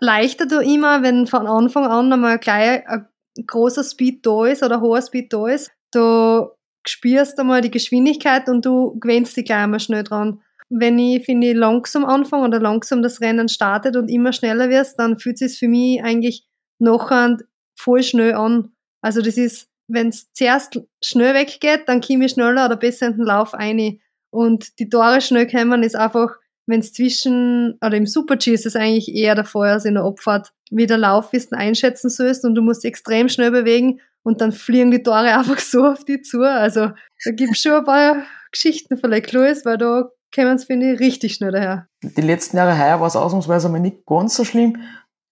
leichter 0.00 0.46
du 0.46 0.60
immer, 0.60 1.02
wenn 1.02 1.26
von 1.26 1.46
Anfang 1.46 1.86
an 1.86 2.12
einmal 2.12 2.38
gleich 2.38 2.86
ein 2.86 3.06
großer 3.46 3.84
Speed 3.84 4.24
da 4.24 4.46
ist 4.46 4.62
oder 4.62 4.80
hoher 4.80 5.02
Speed 5.02 5.32
da 5.32 5.48
ist. 5.48 5.70
Du 5.92 6.48
spürst 6.86 7.38
einmal 7.38 7.60
die 7.60 7.70
Geschwindigkeit 7.70 8.48
und 8.48 8.64
du 8.64 8.98
gewöhnst 8.98 9.36
dich 9.36 9.44
gleich 9.44 9.64
einmal 9.64 9.80
schnell 9.80 10.04
dran. 10.04 10.40
Wenn 10.70 10.98
ich, 10.98 11.24
finde 11.24 11.48
ich, 11.48 11.56
langsam 11.56 12.04
anfange 12.04 12.46
oder 12.46 12.60
langsam 12.60 13.02
das 13.02 13.20
Rennen 13.20 13.48
startet 13.48 13.96
und 13.96 14.08
immer 14.08 14.32
schneller 14.32 14.68
wirst, 14.68 14.98
dann 14.98 15.18
fühlt 15.18 15.40
es 15.40 15.52
sich 15.52 15.58
für 15.58 15.68
mich 15.68 16.02
eigentlich 16.02 16.46
nachher 16.78 17.38
voll 17.78 18.02
schnell 18.02 18.34
an. 18.34 18.72
Also 19.00 19.22
das 19.22 19.36
ist, 19.36 19.68
wenn 19.88 20.08
es 20.08 20.30
zuerst 20.32 20.80
schnell 21.02 21.34
weggeht, 21.34 21.84
dann 21.86 22.00
komme 22.00 22.26
ich 22.26 22.32
schneller 22.32 22.66
oder 22.66 22.76
besser 22.76 23.06
in 23.06 23.16
den 23.16 23.24
Lauf 23.24 23.54
ein. 23.54 24.00
Und 24.30 24.78
die 24.78 24.88
Tore 24.88 25.20
schnell 25.20 25.46
kommen 25.46 25.82
ist 25.82 25.96
einfach, 25.96 26.36
wenn 26.68 26.80
es 26.80 26.92
zwischen, 26.92 27.78
oder 27.84 27.96
im 27.96 28.06
Super-G 28.06 28.52
ist 28.52 28.66
es 28.66 28.76
eigentlich 28.76 29.14
eher 29.14 29.34
der 29.34 29.46
Fall 29.46 29.70
als 29.70 29.86
in 29.86 29.94
der 29.94 30.04
Abfahrt, 30.04 30.52
wie 30.70 30.86
der 30.86 30.98
Laufwissen 30.98 31.56
einschätzen 31.56 32.10
sollst 32.10 32.44
und 32.44 32.54
du 32.54 32.62
musst 32.62 32.84
extrem 32.84 33.30
schnell 33.30 33.50
bewegen 33.50 34.00
und 34.22 34.42
dann 34.42 34.52
fliegen 34.52 34.90
die 34.90 35.02
Tore 35.02 35.34
einfach 35.38 35.58
so 35.58 35.86
auf 35.86 36.04
die 36.04 36.20
zu. 36.20 36.42
Also 36.42 36.90
da 37.24 37.30
gibt 37.32 37.52
es 37.52 37.62
schon 37.62 37.72
ein 37.72 37.84
paar 37.84 38.16
Geschichten 38.52 38.98
von 38.98 39.10
Leclerc, 39.10 39.64
weil 39.64 39.78
da 39.78 40.10
kommen 40.34 40.56
es, 40.56 40.64
finde 40.64 40.92
ich, 40.92 41.00
richtig 41.00 41.34
schnell 41.34 41.52
daher. 41.52 41.86
Die 42.02 42.20
letzten 42.20 42.58
Jahre 42.58 42.78
heuer 42.78 43.00
war 43.00 43.06
es 43.06 43.16
ausnahmsweise 43.16 43.70
mal 43.70 43.80
nicht 43.80 44.04
ganz 44.04 44.36
so 44.36 44.44
schlimm. 44.44 44.76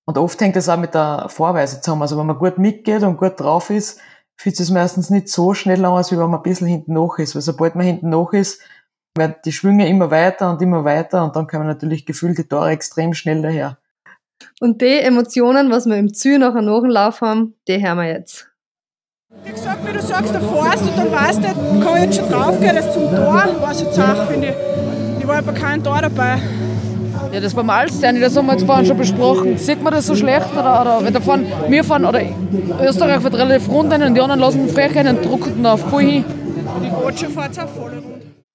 Und 0.07 0.16
oft 0.16 0.40
hängt 0.40 0.57
das 0.57 0.71
auch 0.71 0.78
mit 0.78 0.95
der 0.95 1.26
Vorweise 1.28 1.83
zusammen. 1.83 2.02
Also 2.02 2.16
wenn 2.16 2.26
man 2.26 2.38
gut 2.38 2.57
mitgeht 2.57 3.02
und 3.02 3.19
gut 3.19 3.38
drauf 3.38 3.69
ist, 3.69 4.00
fühlt 4.38 4.59
es 4.59 4.71
meistens 4.71 5.11
nicht 5.11 5.28
so 5.28 5.52
schnell 5.52 5.85
an, 5.85 5.93
als 5.93 6.12
wenn 6.12 6.19
man 6.19 6.35
ein 6.35 6.43
bisschen 6.43 6.66
hinten 6.66 6.95
nach 6.95 7.19
ist. 7.19 7.35
Weil 7.35 7.43
sobald 7.43 7.75
man 7.75 7.85
hinten 7.85 8.09
nach 8.09 8.33
ist, 8.33 8.62
werden 9.16 9.37
die 9.44 9.52
Schwünge 9.52 9.88
immer 9.88 10.11
weiter 10.11 10.50
und 10.50 10.62
immer 10.62 10.85
weiter 10.85 11.25
und 11.25 11.37
dann 11.37 11.46
kommen 11.46 11.66
natürlich 11.66 12.06
gefühlt 12.06 12.38
die 12.38 12.44
Tore 12.44 12.70
extrem 12.70 13.14
schnell 13.14 13.42
daher. 13.42 13.78
Und 14.61 14.80
die 14.80 15.00
Emotionen, 15.00 15.70
was 15.70 15.87
wir 15.87 15.96
im 15.96 16.12
Ziel 16.12 16.38
nachher 16.38 16.62
nach 16.62 16.80
dem 16.80 16.90
Lauf 16.90 17.20
haben, 17.20 17.54
die 17.68 17.85
hören 17.85 17.99
wir 17.99 18.08
jetzt. 18.08 18.49
Wie 19.44 19.52
gesagt, 19.52 19.87
wie 19.87 19.92
du 19.92 20.00
sagst, 20.00 20.35
da 20.35 20.40
fährst 20.40 20.82
und 20.82 20.96
dann 20.96 21.12
weißt 21.12 21.38
du, 21.40 21.85
kann 21.85 21.96
ich 21.96 22.04
jetzt 22.04 22.16
schon 22.16 22.30
draufgehen, 22.30 22.76
das 22.76 22.92
zum 22.92 23.11
Tor, 23.11 23.44
was 23.61 23.80
jetzt 23.80 23.99
auch, 23.99 24.26
finde 24.26 24.49
ich. 24.49 25.20
Ich 25.20 25.26
war 25.26 25.38
aber 25.38 25.52
kein 25.52 25.82
Tor 25.82 26.00
dabei. 26.00 26.40
Ja, 27.32 27.40
das 27.40 27.54
beim 27.54 27.68
Alstern, 27.68 28.20
das 28.20 28.37
haben 28.37 28.46
wir 28.46 28.52
jetzt 28.52 28.64
vorhin 28.64 28.87
schon 28.87 28.96
besprochen. 28.96 29.58
Sieht 29.58 29.82
man 29.82 29.92
das 29.92 30.06
so 30.06 30.14
schlecht? 30.14 30.52
Oder, 30.52 30.80
oder 30.80 31.00
wenn 31.02 31.12
da 31.12 31.20
fahren, 31.20 31.46
wir 31.68 31.85
fahren, 31.85 32.04
oder 32.04 32.20
Österreich 32.80 33.23
wird 33.23 33.35
relativ 33.35 33.68
rund 33.68 33.92
und 33.92 34.14
die 34.14 34.20
anderen 34.20 34.40
lassen 34.40 34.68
frech 34.68 34.96
einen, 34.96 35.20
drucken 35.20 35.66
auf 35.66 35.80
voll 35.90 36.02
hin. 36.02 36.25
Die 36.82 36.88
Rotsche 36.88 37.28
fährt 37.28 37.58
auch 37.58 37.68
voll. 37.68 37.96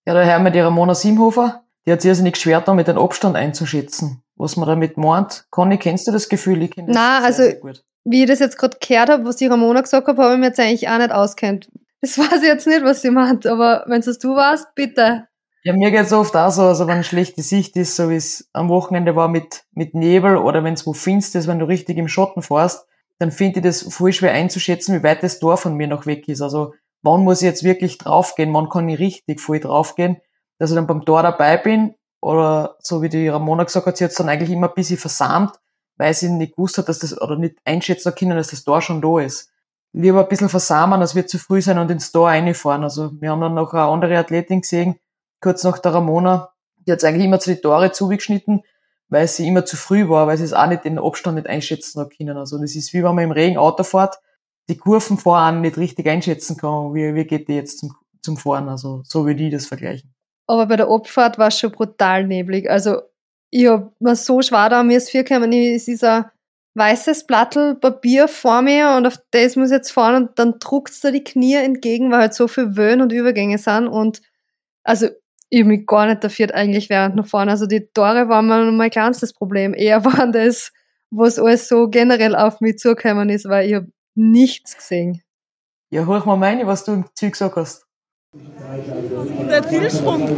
Ja, 0.05 0.13
da 0.13 0.23
hören 0.23 0.43
wir 0.43 0.51
die 0.51 0.59
Ramona 0.59 0.95
Simhofer. 0.95 1.63
Die 1.85 1.91
hat 1.91 2.01
sich 2.01 2.09
also 2.09 2.23
nicht 2.23 2.37
schwer 2.37 2.61
da 2.61 2.73
mit 2.73 2.87
den 2.87 2.97
Abstand 2.97 3.35
einzuschätzen. 3.35 4.21
Was 4.35 4.55
man 4.55 4.67
damit 4.67 4.97
meint. 4.97 5.45
Conny, 5.49 5.77
kennst 5.77 6.07
du 6.07 6.11
das 6.11 6.29
Gefühl? 6.29 6.61
Ich 6.63 6.71
kenne 6.71 6.87
das 6.87 6.95
Nein, 6.95 7.21
sehr, 7.21 7.25
also, 7.25 7.43
sehr 7.43 7.55
gut. 7.55 7.83
wie 8.03 8.23
ich 8.23 8.27
das 8.27 8.39
jetzt 8.39 8.57
gerade 8.57 8.77
gehört 8.79 9.09
habe, 9.09 9.25
was 9.25 9.35
die 9.35 9.47
Ramona 9.47 9.81
gesagt 9.81 10.07
hat, 10.07 10.17
habe 10.17 10.33
ich 10.33 10.39
mir 10.39 10.47
jetzt 10.47 10.59
eigentlich 10.59 10.89
auch 10.89 10.97
nicht 10.97 11.11
auskennt. 11.11 11.69
Das 12.01 12.17
weiß 12.17 12.41
ich 12.41 12.47
jetzt 12.47 12.67
nicht, 12.67 12.83
was 12.83 13.01
sie 13.01 13.11
meint, 13.11 13.45
aber 13.45 13.83
wenn 13.87 14.01
es 14.01 14.17
du 14.17 14.35
warst, 14.35 14.73
bitte. 14.73 15.27
Ja, 15.63 15.73
mir 15.73 15.91
geht's 15.91 16.11
oft 16.11 16.35
auch 16.35 16.49
so, 16.49 16.63
also 16.63 16.87
wenn 16.87 17.03
schlechte 17.03 17.43
Sicht 17.43 17.75
ist, 17.75 17.95
so 17.95 18.09
wie 18.09 18.15
es 18.15 18.49
am 18.51 18.69
Wochenende 18.69 19.15
war 19.15 19.27
mit, 19.27 19.63
mit 19.73 19.93
Nebel 19.93 20.37
oder 20.37 20.63
wenn 20.63 20.73
es 20.73 20.87
wo 20.87 20.93
finster 20.93 21.37
ist, 21.37 21.47
wenn 21.47 21.59
du 21.59 21.65
richtig 21.65 21.97
im 21.97 22.07
Schotten 22.07 22.41
fährst, 22.41 22.87
dann 23.19 23.29
finde 23.31 23.59
ich 23.59 23.63
das 23.63 23.83
voll 23.83 24.11
schwer 24.11 24.31
einzuschätzen, 24.31 24.97
wie 24.97 25.03
weit 25.03 25.21
das 25.21 25.37
Tor 25.37 25.57
von 25.57 25.75
mir 25.75 25.87
noch 25.87 26.07
weg 26.07 26.27
ist. 26.27 26.41
Also 26.41 26.73
wann 27.03 27.23
muss 27.23 27.41
ich 27.41 27.45
jetzt 27.45 27.63
wirklich 27.63 27.97
draufgehen, 27.97 28.53
wann 28.53 28.69
kann 28.69 28.89
ich 28.89 28.99
richtig 28.99 29.41
voll 29.41 29.59
draufgehen, 29.59 30.17
dass 30.59 30.71
ich 30.71 30.75
dann 30.75 30.87
beim 30.87 31.05
Tor 31.05 31.23
dabei 31.23 31.57
bin 31.57 31.95
oder 32.21 32.75
so 32.79 33.01
wie 33.01 33.09
die 33.09 33.27
Ramona 33.27 33.63
gesagt 33.63 33.87
hat, 33.87 33.97
sie 33.97 34.05
hat 34.05 34.19
dann 34.19 34.29
eigentlich 34.29 34.51
immer 34.51 34.69
ein 34.69 34.75
bisschen 34.75 34.97
versammelt, 34.97 35.53
weil 35.97 36.13
sie 36.13 36.29
nicht 36.29 36.55
gewusst 36.55 36.77
hat, 36.77 36.89
dass 36.89 36.99
das, 36.99 37.19
oder 37.19 37.35
nicht 37.35 37.57
einschätzen 37.65 38.13
können, 38.15 38.37
dass 38.37 38.49
das 38.49 38.63
Tor 38.63 38.81
schon 38.81 39.01
da 39.01 39.19
ist. 39.19 39.49
Lieber 39.93 40.21
ein 40.21 40.29
bisschen 40.29 40.49
versammern, 40.49 41.01
als 41.01 41.15
wir 41.15 41.27
zu 41.27 41.37
früh 41.37 41.61
sein 41.61 41.77
und 41.77 41.91
ins 41.91 42.11
Tor 42.11 42.29
reinfahren. 42.29 42.83
Also 42.83 43.11
wir 43.19 43.31
haben 43.31 43.41
dann 43.41 43.55
noch 43.55 43.73
eine 43.73 43.83
andere 43.83 44.17
Athletin 44.17 44.61
gesehen, 44.61 44.95
kurz 45.41 45.63
nach 45.63 45.79
der 45.79 45.93
Ramona, 45.93 46.53
die 46.87 46.91
hat 46.91 47.03
eigentlich 47.03 47.25
immer 47.25 47.39
zu 47.39 47.53
die 47.53 47.61
Tore 47.61 47.91
zugeschnitten, 47.91 48.63
weil 49.09 49.27
sie 49.27 49.47
immer 49.47 49.65
zu 49.65 49.75
früh 49.75 50.07
war, 50.07 50.27
weil 50.27 50.37
sie 50.37 50.45
es 50.45 50.53
auch 50.53 50.67
nicht 50.67 50.85
den 50.85 50.97
Abstand 50.97 51.35
nicht 51.35 51.47
einschätzen 51.47 52.07
können. 52.17 52.37
Also 52.37 52.57
das 52.57 52.75
ist 52.75 52.93
wie 52.93 53.03
wenn 53.03 53.15
man 53.15 53.25
im 53.25 53.31
Regen 53.31 53.57
Auto 53.57 53.83
fährt, 53.83 54.19
die 54.69 54.77
Kurven 54.77 55.17
fahren 55.17 55.61
nicht 55.61 55.77
richtig 55.77 56.07
einschätzen 56.07 56.57
kann, 56.57 56.93
wie, 56.93 57.13
wie 57.15 57.25
geht 57.25 57.47
die 57.47 57.55
jetzt 57.55 57.79
zum, 57.79 57.95
zum 58.21 58.37
Fahren. 58.37 58.69
Also 58.69 59.01
so 59.03 59.25
würde 59.25 59.43
ich 59.43 59.51
das 59.51 59.67
vergleichen. 59.67 60.13
Aber 60.47 60.65
bei 60.65 60.75
der 60.75 60.89
Abfahrt 60.89 61.37
war 61.37 61.47
es 61.47 61.59
schon 61.59 61.71
brutal 61.71 62.27
neblig. 62.27 62.69
Also 62.69 63.01
ich 63.49 63.67
hab 63.67 63.93
mir 63.99 64.15
so 64.15 64.41
schwer 64.41 64.69
da 64.69 64.83
mir 64.83 64.97
ist 64.97 65.09
vier 65.09 65.23
gekommen, 65.23 65.51
es 65.51 65.87
ist 65.87 66.03
ein 66.03 66.25
weißes 66.75 67.27
Plattel 67.27 67.75
Papier 67.75 68.27
vor 68.27 68.61
mir 68.61 68.95
und 68.97 69.05
auf 69.05 69.17
das 69.31 69.55
muss 69.55 69.71
ich 69.71 69.75
jetzt 69.75 69.91
fahren 69.91 70.23
und 70.23 70.39
dann 70.39 70.59
druckt's 70.59 71.01
da 71.01 71.11
die 71.11 71.23
Knie 71.23 71.55
entgegen, 71.55 72.11
weil 72.11 72.21
halt 72.21 72.33
so 72.33 72.47
viel 72.47 72.77
Wöhn 72.77 73.01
und 73.01 73.11
Übergänge 73.11 73.57
sind 73.57 73.87
und 73.87 74.21
also 74.83 75.07
ich 75.49 75.59
habe 75.59 75.69
mich 75.69 75.85
gar 75.85 76.07
nicht 76.07 76.23
dafür 76.23 76.55
eigentlich 76.55 76.89
während 76.89 77.15
nach 77.17 77.27
vorne. 77.27 77.51
Also 77.51 77.67
die 77.67 77.85
Tore 77.93 78.29
waren 78.29 78.47
mal 78.47 78.71
mein 78.71 78.89
kleinstes 78.89 79.33
Problem. 79.33 79.73
Eher 79.73 80.03
waren 80.05 80.31
das, 80.31 80.71
was 81.11 81.37
alles 81.39 81.67
so 81.67 81.89
generell 81.89 82.35
auf 82.35 82.61
mich 82.61 82.77
zugekommen 82.77 83.29
ist, 83.29 83.47
weil 83.49 83.67
ich 83.67 83.75
habe 83.75 83.87
nichts 84.15 84.75
gesehen. 84.75 85.21
Ja, 85.89 86.05
hör 86.05 86.25
mal 86.25 86.37
meine, 86.37 86.65
was 86.67 86.85
du 86.85 86.93
im 86.93 87.05
Ziel 87.15 87.31
gesagt 87.31 87.55
hast. 87.55 87.85
Der 88.33 89.67
Zielsprung. 89.67 90.29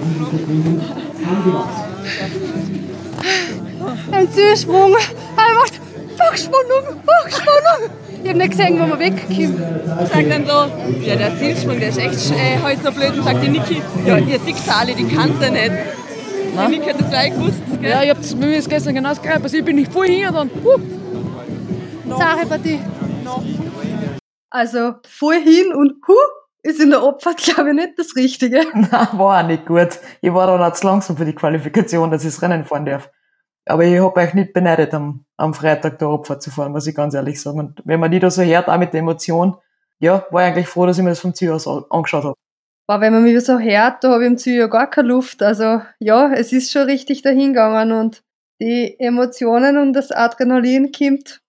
Ein 4.12 4.32
Zielsprung. 4.32 4.96
Er 5.38 5.54
macht 5.54 5.80
Hochspannung, 6.20 7.02
Hochspannung. 7.06 7.90
Ich 8.24 8.30
hab 8.30 8.38
nicht 8.38 8.52
gesehen, 8.52 8.80
wo 8.80 8.88
wir 8.88 9.00
wegkommen. 9.00 9.58
Sagt 10.08 10.32
dann 10.32 10.46
so, 10.46 11.06
ja, 11.06 11.16
der 11.16 11.38
Zielsprung, 11.38 11.80
der 11.80 11.90
ist 11.90 11.98
echt 11.98 12.32
äh, 12.32 12.58
heute 12.64 12.82
so 12.84 12.92
blöd. 12.92 13.12
Und 13.18 13.24
sagt 13.24 13.44
die 13.44 13.50
Niki, 13.50 13.82
ja, 14.06 14.18
ihr 14.18 14.40
seht 14.40 14.56
alle 14.70 14.96
die 14.96 15.08
Kante 15.08 15.52
nicht. 15.52 15.72
Die 16.54 16.72
Niki 16.72 16.90
hat 16.90 17.00
das 17.00 17.10
gleich 17.10 17.32
gewusst. 17.32 17.62
Gell? 17.80 17.92
Ja, 17.92 18.02
ich 18.02 18.10
hab's, 18.10 18.36
mir 18.36 18.60
gestern 18.62 18.96
genau 18.96 19.10
das 19.10 19.22
gleiche 19.22 19.40
passiert. 19.40 19.62
Ich 19.62 19.66
bin 19.66 19.76
nicht 19.76 19.92
voll 19.92 20.08
hier 20.08 20.32
dann. 20.32 20.50
Uh. 20.64 22.18
Zahre 22.18 22.46
Partie. 22.46 22.80
Also 24.50 24.96
voll 25.08 25.40
hin 25.42 25.74
und 25.74 25.96
hu 26.08 26.14
ist 26.62 26.80
in 26.80 26.92
der 26.92 27.02
Abfahrt, 27.02 27.38
glaube 27.44 27.70
ich, 27.70 27.76
nicht 27.76 27.98
das 28.00 28.16
Richtige. 28.16 28.62
Nein, 28.74 28.90
war 29.14 29.44
auch 29.44 29.48
nicht 29.48 29.66
gut. 29.66 30.00
Ich 30.22 30.34
war 30.34 30.48
dann 30.48 30.62
auch 30.62 30.74
zu 30.74 30.86
langsam 30.88 31.18
für 31.18 31.26
die 31.26 31.34
Qualifikation, 31.36 32.12
dass 32.12 32.24
ich 32.24 32.32
das 32.34 32.42
Rennen 32.42 32.64
fahren 32.64 32.86
darf. 32.86 33.10
Aber 33.66 33.84
ich 33.86 34.00
hab 34.00 34.18
euch 34.18 34.34
nicht 34.34 34.54
beneidet, 34.54 34.94
am, 34.94 35.26
am 35.38 35.54
Freitag 35.54 35.98
da 36.00 36.14
Abfahrt 36.14 36.44
zu 36.44 36.52
fahren, 36.52 36.72
muss 36.74 36.86
ich 36.88 36.96
ganz 36.96 37.14
ehrlich 37.14 37.42
sagen. 37.42 37.60
Und 37.60 37.82
wenn 37.86 38.00
man 38.00 38.12
die 38.12 38.20
da 38.20 38.30
so 38.30 38.42
hört, 38.42 38.68
auch 38.68 38.78
mit 38.78 38.94
der 38.94 39.00
Emotion, 39.00 39.56
ja, 40.00 40.26
war 40.32 40.42
ich 40.44 40.54
eigentlich 40.54 40.68
froh, 40.68 40.86
dass 40.86 40.98
ich 40.98 41.04
mir 41.04 41.12
das 41.12 41.20
vom 41.22 41.34
Ziel 41.34 41.52
aus 41.52 41.68
an- 41.68 41.86
angeschaut 41.90 42.24
habe. 42.26 42.36
Aber 42.88 43.02
wenn 43.02 43.14
man 43.14 43.24
mich 43.24 43.40
so 43.46 43.58
hört, 43.58 44.04
da 44.04 44.10
habe 44.12 44.24
ich 44.24 44.30
im 44.30 44.38
Ziel 44.38 44.58
ja 44.60 44.68
gar 44.68 44.90
keine 44.90 45.08
Luft. 45.08 45.42
Also 45.42 45.82
ja, 46.00 46.32
es 46.34 46.52
ist 46.52 46.72
schon 46.72 46.84
richtig 46.84 47.22
dahingegangen 47.22 47.94
und 47.94 48.22
die 48.62 49.00
Emotionen 49.00 49.78
und 49.78 49.94
das 49.94 50.12
Adrenalin 50.12 50.92
kommt 50.92 51.40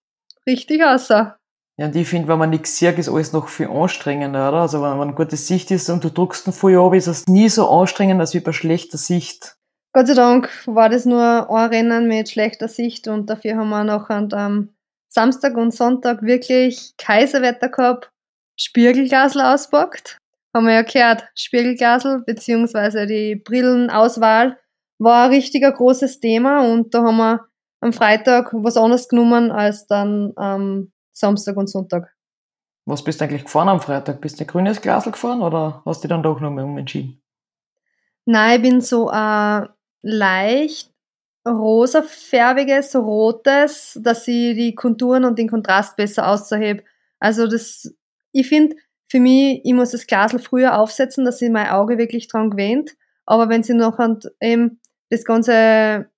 richtig 0.47 0.85
außer. 0.85 1.37
Ja, 1.77 1.87
und 1.87 1.97
ich 1.97 2.09
finde, 2.09 2.29
wenn 2.29 2.39
man 2.39 2.51
nichts 2.51 2.77
sieht, 2.79 2.99
ist 2.99 3.09
alles 3.09 3.33
noch 3.33 3.49
viel 3.49 3.69
anstrengender, 3.69 4.49
oder? 4.49 4.61
Also 4.61 4.81
wenn 4.81 4.97
man 4.97 5.09
eine 5.09 5.15
gute 5.15 5.37
Sicht 5.37 5.73
ist 5.73 5.91
und 5.91 6.05
du 6.05 6.11
drückst 6.11 6.47
ihn 6.47 6.53
voll 6.53 6.77
ab, 6.79 6.95
ist 6.95 7.09
es 7.09 7.27
nie 7.27 7.49
so 7.49 7.69
anstrengend 7.69 8.21
als 8.21 8.33
wie 8.33 8.41
bei 8.41 8.53
schlechter 8.53 8.97
Sicht. 8.97 9.57
Gott 9.93 10.07
sei 10.07 10.15
Dank 10.15 10.51
war 10.67 10.89
das 10.89 11.05
nur 11.05 11.51
ein 11.51 11.71
Rennen 11.71 12.07
mit 12.07 12.29
schlechter 12.29 12.69
Sicht 12.69 13.09
und 13.09 13.29
dafür 13.29 13.57
haben 13.57 13.71
wir 13.71 13.83
noch 13.83 14.09
am 14.09 14.69
Samstag 15.09 15.57
und 15.57 15.75
Sonntag 15.75 16.23
wirklich 16.23 16.95
Kaiserwetter 16.97 17.69
gehabt, 17.69 18.11
Spiegelglasel 18.57 19.41
auspackt. 19.41 20.19
Haben 20.55 20.67
wir 20.67 20.75
ja 20.75 20.83
gehört, 20.83 21.29
Spiegelglasel 21.35 22.23
beziehungsweise 22.25 23.07
die 23.07 23.35
Brillenauswahl 23.35 24.59
war 24.99 25.25
ein 25.25 25.31
richtiger 25.31 25.73
großes 25.73 26.21
Thema 26.21 26.63
und 26.65 26.95
da 26.95 27.03
haben 27.03 27.17
wir 27.17 27.49
am 27.81 27.93
Freitag 27.93 28.53
was 28.53 28.77
anderes 28.77 29.09
genommen 29.09 29.51
als 29.51 29.87
dann 29.87 30.33
am 30.37 30.93
Samstag 31.15 31.57
und 31.57 31.69
Sonntag. 31.69 32.15
Was 32.87 33.03
bist 33.03 33.21
du 33.21 33.25
eigentlich 33.25 33.45
gefahren 33.45 33.69
am 33.69 33.81
Freitag? 33.81 34.21
Bist 34.21 34.39
du 34.39 34.45
ein 34.45 34.47
grünes 34.47 34.83
Glasel 34.83 35.13
gefahren 35.13 35.41
oder 35.41 35.83
hast 35.87 36.05
du 36.05 36.09
dich 36.09 36.15
dann 36.15 36.23
doch 36.23 36.41
noch 36.41 36.51
mal 36.51 36.65
umentschieden? 36.65 37.23
Nein, 38.27 38.57
ich 38.57 38.63
bin 38.63 38.81
so 38.81 39.09
ein 39.09 39.69
leicht 40.03 40.93
rosafärbiges, 41.47 42.97
rotes, 42.97 43.99
dass 44.03 44.29
ich 44.29 44.55
die 44.55 44.75
Konturen 44.75 45.25
und 45.25 45.39
den 45.39 45.49
Kontrast 45.49 45.97
besser 45.97 46.29
aushebe. 46.29 46.85
Also 47.19 47.47
das, 47.47 47.95
ich 48.33 48.49
finde, 48.49 48.77
für 49.09 49.21
mich, 49.21 49.61
ich 49.65 49.75
muss 49.75 49.91
das 49.91 50.07
Glasel 50.07 50.39
früher 50.39 50.79
aufsetzen, 50.79 51.25
dass 51.25 51.39
sich 51.39 51.51
mein 51.51 51.69
Auge 51.69 51.99
wirklich 51.99 52.29
dran 52.29 52.51
gewöhnt. 52.51 52.97
Aber 53.27 53.49
wenn 53.49 53.63
sie 53.63 53.75
noch 53.75 53.99
eben 54.41 54.81
das 55.11 55.25
Ganze 55.25 56.09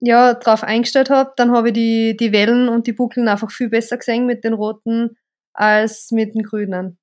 ja, 0.00 0.34
drauf 0.34 0.64
eingestellt 0.64 1.10
habe, 1.10 1.32
dann 1.36 1.52
habe 1.52 1.68
ich 1.68 1.74
die, 1.74 2.16
die 2.16 2.32
Wellen 2.32 2.68
und 2.68 2.86
die 2.86 2.92
Buckeln 2.92 3.28
einfach 3.28 3.50
viel 3.50 3.68
besser 3.68 3.96
gesehen 3.96 4.26
mit 4.26 4.44
den 4.44 4.52
roten 4.52 5.16
als 5.54 6.10
mit 6.10 6.34
den 6.34 6.42
grünen. 6.42 6.98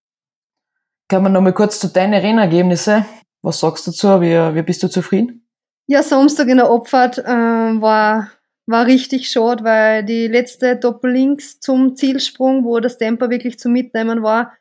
Kann 1.08 1.24
man 1.24 1.32
noch 1.32 1.42
mal 1.42 1.54
kurz 1.54 1.80
zu 1.80 1.88
deinen 1.88 2.14
Rennergebnisse? 2.14 3.06
Was 3.42 3.60
sagst 3.60 3.88
du 3.88 3.92
dazu? 3.92 4.22
Wie, 4.22 4.36
wie 4.56 4.62
bist 4.62 4.84
du 4.84 4.90
zufrieden? 4.90 5.48
Ja, 5.88 6.04
Samstag 6.04 6.50
in 6.50 6.58
der 6.58 6.70
Abfahrt 6.70 7.18
äh, 7.18 7.24
war, 7.24 8.30
war 8.68 8.86
richtig 8.86 9.32
schade, 9.32 9.64
weil 9.64 10.04
die 10.04 10.28
letzte 10.28 10.76
Doppellinks 10.76 11.60
zum 11.60 11.96
Zielsprung, 11.96 12.64
wo 12.64 12.80
das 12.80 12.98
Tempo 12.98 13.30
wirklich 13.30 13.58
zum 13.58 13.72
Mitnehmen 13.72 14.22
war, 14.22 14.54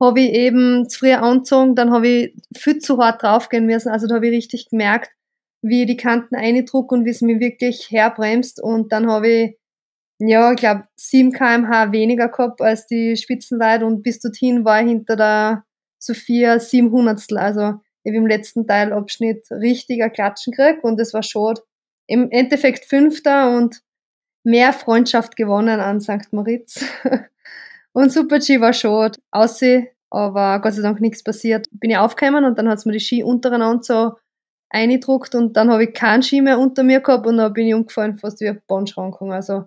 habe 0.00 0.20
ich 0.20 0.32
eben 0.32 0.88
zu 0.88 1.00
früh 1.00 1.12
angezogen, 1.12 1.74
dann 1.74 1.90
habe 1.90 2.06
ich 2.06 2.36
viel 2.56 2.78
zu 2.78 2.98
hart 2.98 3.22
draufgehen 3.22 3.66
müssen. 3.66 3.88
Also 3.88 4.06
da 4.06 4.16
habe 4.16 4.26
ich 4.28 4.36
richtig 4.36 4.68
gemerkt, 4.68 5.10
wie 5.68 5.82
ich 5.82 5.86
die 5.86 5.96
Kanten 5.96 6.36
eindruck 6.36 6.92
und 6.92 7.04
wie 7.04 7.10
es 7.10 7.22
mich 7.22 7.40
wirklich 7.40 7.90
herbremst. 7.90 8.62
Und 8.62 8.92
dann 8.92 9.10
habe 9.10 9.28
ich, 9.28 9.58
ja, 10.18 10.52
ich 10.52 10.58
glaube, 10.58 10.84
7 10.96 11.32
kmh 11.32 11.92
weniger 11.92 12.28
gehabt 12.28 12.60
als 12.60 12.86
die 12.86 13.16
Spitzenleute 13.16 13.84
und 13.84 14.02
bis 14.02 14.20
dorthin 14.20 14.64
war 14.64 14.80
ich 14.80 14.88
hinter 14.88 15.16
der 15.16 15.64
Sophia 15.98 16.58
700. 16.58 17.20
Also 17.32 17.80
ich 18.02 18.10
habe 18.10 18.18
im 18.18 18.26
letzten 18.26 18.66
Teilabschnitt 18.66 19.50
richtiger 19.50 20.10
Klatschen 20.10 20.52
gekriegt 20.52 20.84
und 20.84 21.00
es 21.00 21.12
war 21.12 21.22
schade. 21.22 21.62
Im 22.06 22.30
Endeffekt 22.30 22.84
Fünfter 22.84 23.56
und 23.56 23.82
mehr 24.44 24.72
Freundschaft 24.72 25.36
gewonnen 25.36 25.80
an 25.80 26.00
St. 26.00 26.32
Moritz. 26.32 26.84
und 27.92 28.12
Super-G 28.12 28.60
war 28.60 28.72
schade. 28.72 29.18
Aussehen, 29.32 29.88
aber 30.10 30.60
Gott 30.60 30.74
sei 30.74 30.82
Dank 30.82 31.00
nichts 31.00 31.24
passiert. 31.24 31.66
Bin 31.72 31.90
ich 31.90 31.96
aufgekommen 31.96 32.44
und 32.44 32.56
dann 32.56 32.68
hat's 32.68 32.86
mir 32.86 32.92
die 32.92 33.00
Ski 33.00 33.24
untereinander 33.24 33.82
so 33.82 34.12
eingedruckt 34.70 35.34
und 35.34 35.56
dann 35.56 35.70
habe 35.70 35.84
ich 35.84 35.94
keinen 35.94 36.22
Ski 36.22 36.40
mehr 36.42 36.58
unter 36.58 36.82
mir 36.82 37.00
gehabt 37.00 37.26
und 37.26 37.36
dann 37.38 37.52
bin 37.52 37.66
ich 37.66 37.74
umgefallen, 37.74 38.18
fast 38.18 38.40
wie 38.40 38.48
eine 38.48 38.60
Bahnschrankung. 38.66 39.32
Also 39.32 39.64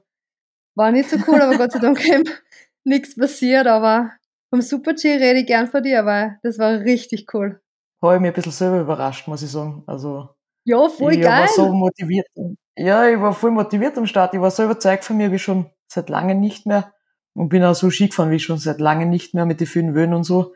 war 0.76 0.92
nicht 0.92 1.10
so 1.10 1.18
cool, 1.28 1.42
aber 1.42 1.58
Gott 1.58 1.72
sei 1.72 1.80
Dank 1.80 2.06
eben 2.08 2.24
nichts 2.84 3.16
passiert. 3.16 3.68
Aber 3.68 4.12
vom 4.50 4.62
Super-G 4.62 5.16
rede 5.18 5.40
ich 5.40 5.46
gern 5.48 5.68
von 5.68 5.84
dir, 5.84 6.06
weil 6.06 6.40
das 6.44 6.60
war 6.60 6.80
richtig 6.80 7.34
cool. 7.34 7.62
Habe 8.02 8.16
ich 8.16 8.22
mich 8.22 8.30
ein 8.32 8.34
bisschen 8.34 8.52
selber 8.52 8.80
überrascht, 8.82 9.28
muss 9.28 9.42
ich 9.44 9.52
sagen. 9.52 9.84
Also, 9.88 10.30
Ja, 10.64 10.88
voll 10.90 11.14
ich 11.14 11.22
geil. 11.22 11.42
war 11.42 11.48
so 11.50 11.74
motiviert. 11.74 12.28
Ja, 12.78 13.08
ich 13.10 13.20
war 13.20 13.34
voll 13.34 13.52
motiviert 13.52 13.98
am 13.98 14.06
Start. 14.06 14.34
Ich 14.34 14.40
war 14.40 14.52
so 14.52 14.64
überzeugt 14.64 15.04
von 15.04 15.18
mir 15.18 15.32
wie 15.32 15.40
schon 15.40 15.70
seit 15.88 16.10
langem 16.10 16.40
nicht 16.40 16.66
mehr. 16.66 16.94
Und 17.34 17.50
bin 17.50 17.64
auch 17.64 17.76
so 17.76 17.90
Ski 17.90 18.08
gefahren 18.08 18.32
wie 18.32 18.40
schon 18.40 18.58
seit 18.58 18.80
langem 18.80 19.10
nicht 19.10 19.34
mehr 19.34 19.46
mit 19.46 19.60
den 19.60 19.68
vielen 19.68 19.96
Wöhnen 19.96 20.14
und 20.14 20.24
so. 20.24 20.54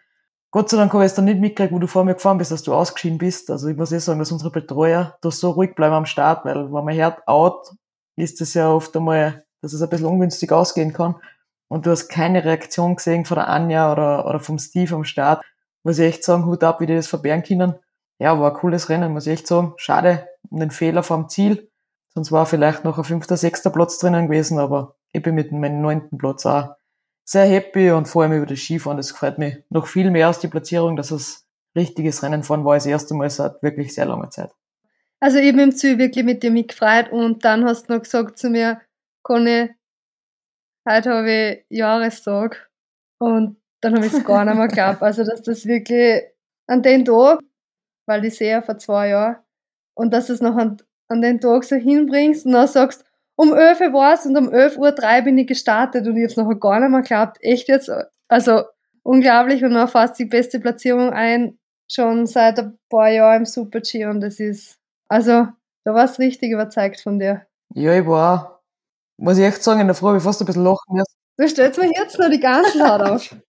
Gott 0.53 0.69
sei 0.69 0.77
Dank 0.77 0.93
habe 0.93 1.03
ich 1.03 1.07
es 1.07 1.15
dann 1.15 1.25
nicht 1.25 1.39
mitgekriegt, 1.39 1.73
wo 1.73 1.79
du 1.79 1.87
vor 1.87 2.05
mir 2.05 2.13
gefahren 2.13 2.37
bist, 2.37 2.51
dass 2.51 2.61
du 2.61 2.75
ausgeschieden 2.75 3.17
bist. 3.17 3.49
Also 3.49 3.69
ich 3.69 3.75
muss 3.75 3.91
eh 3.91 3.97
sagen, 3.97 4.19
dass 4.19 4.31
unsere 4.31 4.51
Betreuer 4.51 5.17
da 5.21 5.31
so 5.31 5.49
ruhig 5.49 5.73
bleiben 5.73 5.95
am 5.95 6.05
Start, 6.05 6.45
weil 6.45 6.71
wenn 6.71 6.85
man 6.85 6.93
hört, 6.95 7.27
out, 7.27 7.71
ist 8.15 8.39
es 8.39 8.53
ja 8.53 8.69
oft 8.69 8.95
einmal, 8.95 9.45
dass 9.63 9.73
es 9.73 9.81
ein 9.81 9.89
bisschen 9.89 10.05
ungünstig 10.05 10.51
ausgehen 10.51 10.93
kann. 10.93 11.15
Und 11.69 11.87
du 11.87 11.89
hast 11.89 12.07
keine 12.07 12.45
Reaktion 12.45 12.97
gesehen 12.97 13.25
von 13.25 13.33
der 13.33 13.47
Anja 13.47 13.91
oder, 13.91 14.27
oder 14.27 14.39
vom 14.39 14.59
Steve 14.59 14.93
am 14.93 15.05
Start. 15.05 15.43
Muss 15.81 15.97
ich 15.97 16.05
echt 16.05 16.23
sagen, 16.23 16.45
Hut 16.45 16.63
ab, 16.63 16.81
wie 16.81 16.85
die 16.85 16.95
das 16.95 17.07
verbergen 17.07 17.41
können. 17.41 17.73
Ja, 18.19 18.39
war 18.39 18.51
ein 18.51 18.57
cooles 18.57 18.89
Rennen, 18.89 19.11
muss 19.11 19.25
ich 19.25 19.33
echt 19.33 19.47
sagen. 19.47 19.73
Schade 19.77 20.27
um 20.51 20.59
den 20.59 20.69
Fehler 20.69 21.01
vom 21.01 21.29
Ziel. 21.29 21.71
Sonst 22.13 22.31
war 22.31 22.45
vielleicht 22.45 22.83
noch 22.83 22.99
ein 22.99 23.03
fünfter, 23.03 23.37
sechster 23.37 23.71
Platz 23.71 23.97
drinnen 23.97 24.27
gewesen, 24.27 24.59
aber 24.59 24.97
ich 25.13 25.23
bin 25.23 25.33
mit 25.33 25.51
meinem 25.51 25.81
neunten 25.81 26.19
Platz 26.19 26.45
auch 26.45 26.75
sehr 27.23 27.45
happy 27.45 27.91
und 27.91 28.07
vor 28.07 28.23
allem 28.23 28.33
über 28.33 28.45
das 28.45 28.59
Skifahren. 28.59 28.97
Das 28.97 29.11
gefreut 29.11 29.37
mich 29.37 29.57
noch 29.69 29.87
viel 29.87 30.11
mehr 30.11 30.27
als 30.27 30.39
die 30.39 30.47
Platzierung, 30.47 30.95
dass 30.95 31.11
es 31.11 31.47
richtiges 31.75 32.21
Rennen 32.23 32.43
fahren 32.43 32.65
war, 32.65 32.75
das 32.75 32.85
erste 32.85 33.13
Mal 33.13 33.29
seit 33.29 33.61
wirklich 33.63 33.93
sehr 33.93 34.05
langer 34.05 34.29
Zeit. 34.29 34.51
Also 35.19 35.39
ich 35.39 35.51
bin 35.51 35.59
im 35.59 35.75
Ziel 35.75 35.97
wirklich 35.97 36.25
mit 36.25 36.43
dir 36.43 36.51
mitgefreut 36.51 37.11
und 37.11 37.45
dann 37.45 37.63
hast 37.65 37.89
du 37.89 37.93
noch 37.93 38.01
gesagt 38.01 38.37
zu 38.37 38.49
mir, 38.49 38.81
Conny, 39.23 39.69
heute 40.87 41.09
habe 41.11 41.31
ich 41.31 41.65
Jahrestag 41.69 42.69
und 43.19 43.57
dann 43.81 43.95
habe 43.95 44.05
ich 44.05 44.13
es 44.13 44.23
gar 44.25 44.43
nicht 44.43 44.55
mehr 44.55 44.67
geglaubt. 44.67 45.01
Also 45.01 45.23
dass 45.23 45.41
das 45.41 45.65
wirklich 45.65 46.23
an 46.67 46.81
den 46.81 47.05
Tag, 47.05 47.39
weil 48.05 48.25
ich 48.25 48.35
sehe 48.35 48.51
ja 48.51 48.61
vor 48.61 48.77
zwei 48.77 49.09
Jahren, 49.09 49.37
und 49.95 50.11
dass 50.13 50.27
du 50.27 50.33
es 50.33 50.41
noch 50.41 50.55
an, 50.55 50.77
an 51.07 51.21
den 51.21 51.39
Tag 51.39 51.63
so 51.63 51.75
hinbringst 51.75 52.45
und 52.45 52.53
dann 52.53 52.67
sagst, 52.67 53.05
um 53.35 53.53
11 53.53 53.81
Uhr 53.81 53.93
war 53.93 54.13
es 54.13 54.25
und 54.25 54.37
um 54.37 54.49
11.03 54.49 55.17
Uhr 55.17 55.21
bin 55.23 55.37
ich 55.37 55.47
gestartet 55.47 56.07
und 56.07 56.15
ich 56.17 56.23
habe 56.23 56.31
es 56.31 56.37
nachher 56.37 56.55
gar 56.55 56.79
nicht 56.79 56.89
mehr 56.89 57.01
geglaubt. 57.01 57.37
Echt 57.41 57.67
jetzt, 57.67 57.91
also 58.27 58.63
unglaublich 59.03 59.63
und 59.63 59.73
dann 59.73 59.87
fast 59.87 60.17
die 60.19 60.25
beste 60.25 60.59
Platzierung 60.59 61.11
ein, 61.11 61.57
schon 61.89 62.25
seit 62.25 62.59
ein 62.59 62.77
paar 62.89 63.09
Jahren 63.09 63.39
im 63.39 63.45
Super-G 63.45 64.05
und 64.05 64.21
das 64.21 64.39
ist, 64.39 64.77
also 65.07 65.47
da 65.83 65.93
warst 65.93 66.17
du 66.17 66.23
richtig 66.23 66.51
überzeugt 66.51 67.01
von 67.01 67.19
dir. 67.19 67.45
Ja, 67.73 67.93
ich 67.93 68.05
war 68.05 68.53
muss 69.17 69.37
ich 69.37 69.45
echt 69.45 69.63
sagen, 69.63 69.79
in 69.79 69.87
der 69.87 69.95
Früh 69.95 70.07
habe 70.07 70.17
ich 70.17 70.23
fast 70.23 70.41
ein 70.41 70.45
bisschen 70.45 70.63
lachen 70.63 70.95
müssen. 70.95 71.15
Du 71.37 71.47
stellst 71.47 71.79
mir 71.79 71.91
jetzt 71.95 72.19
noch 72.19 72.29
die 72.29 72.39
ganze 72.39 72.87
Haut 72.87 73.01
auf. 73.01 73.35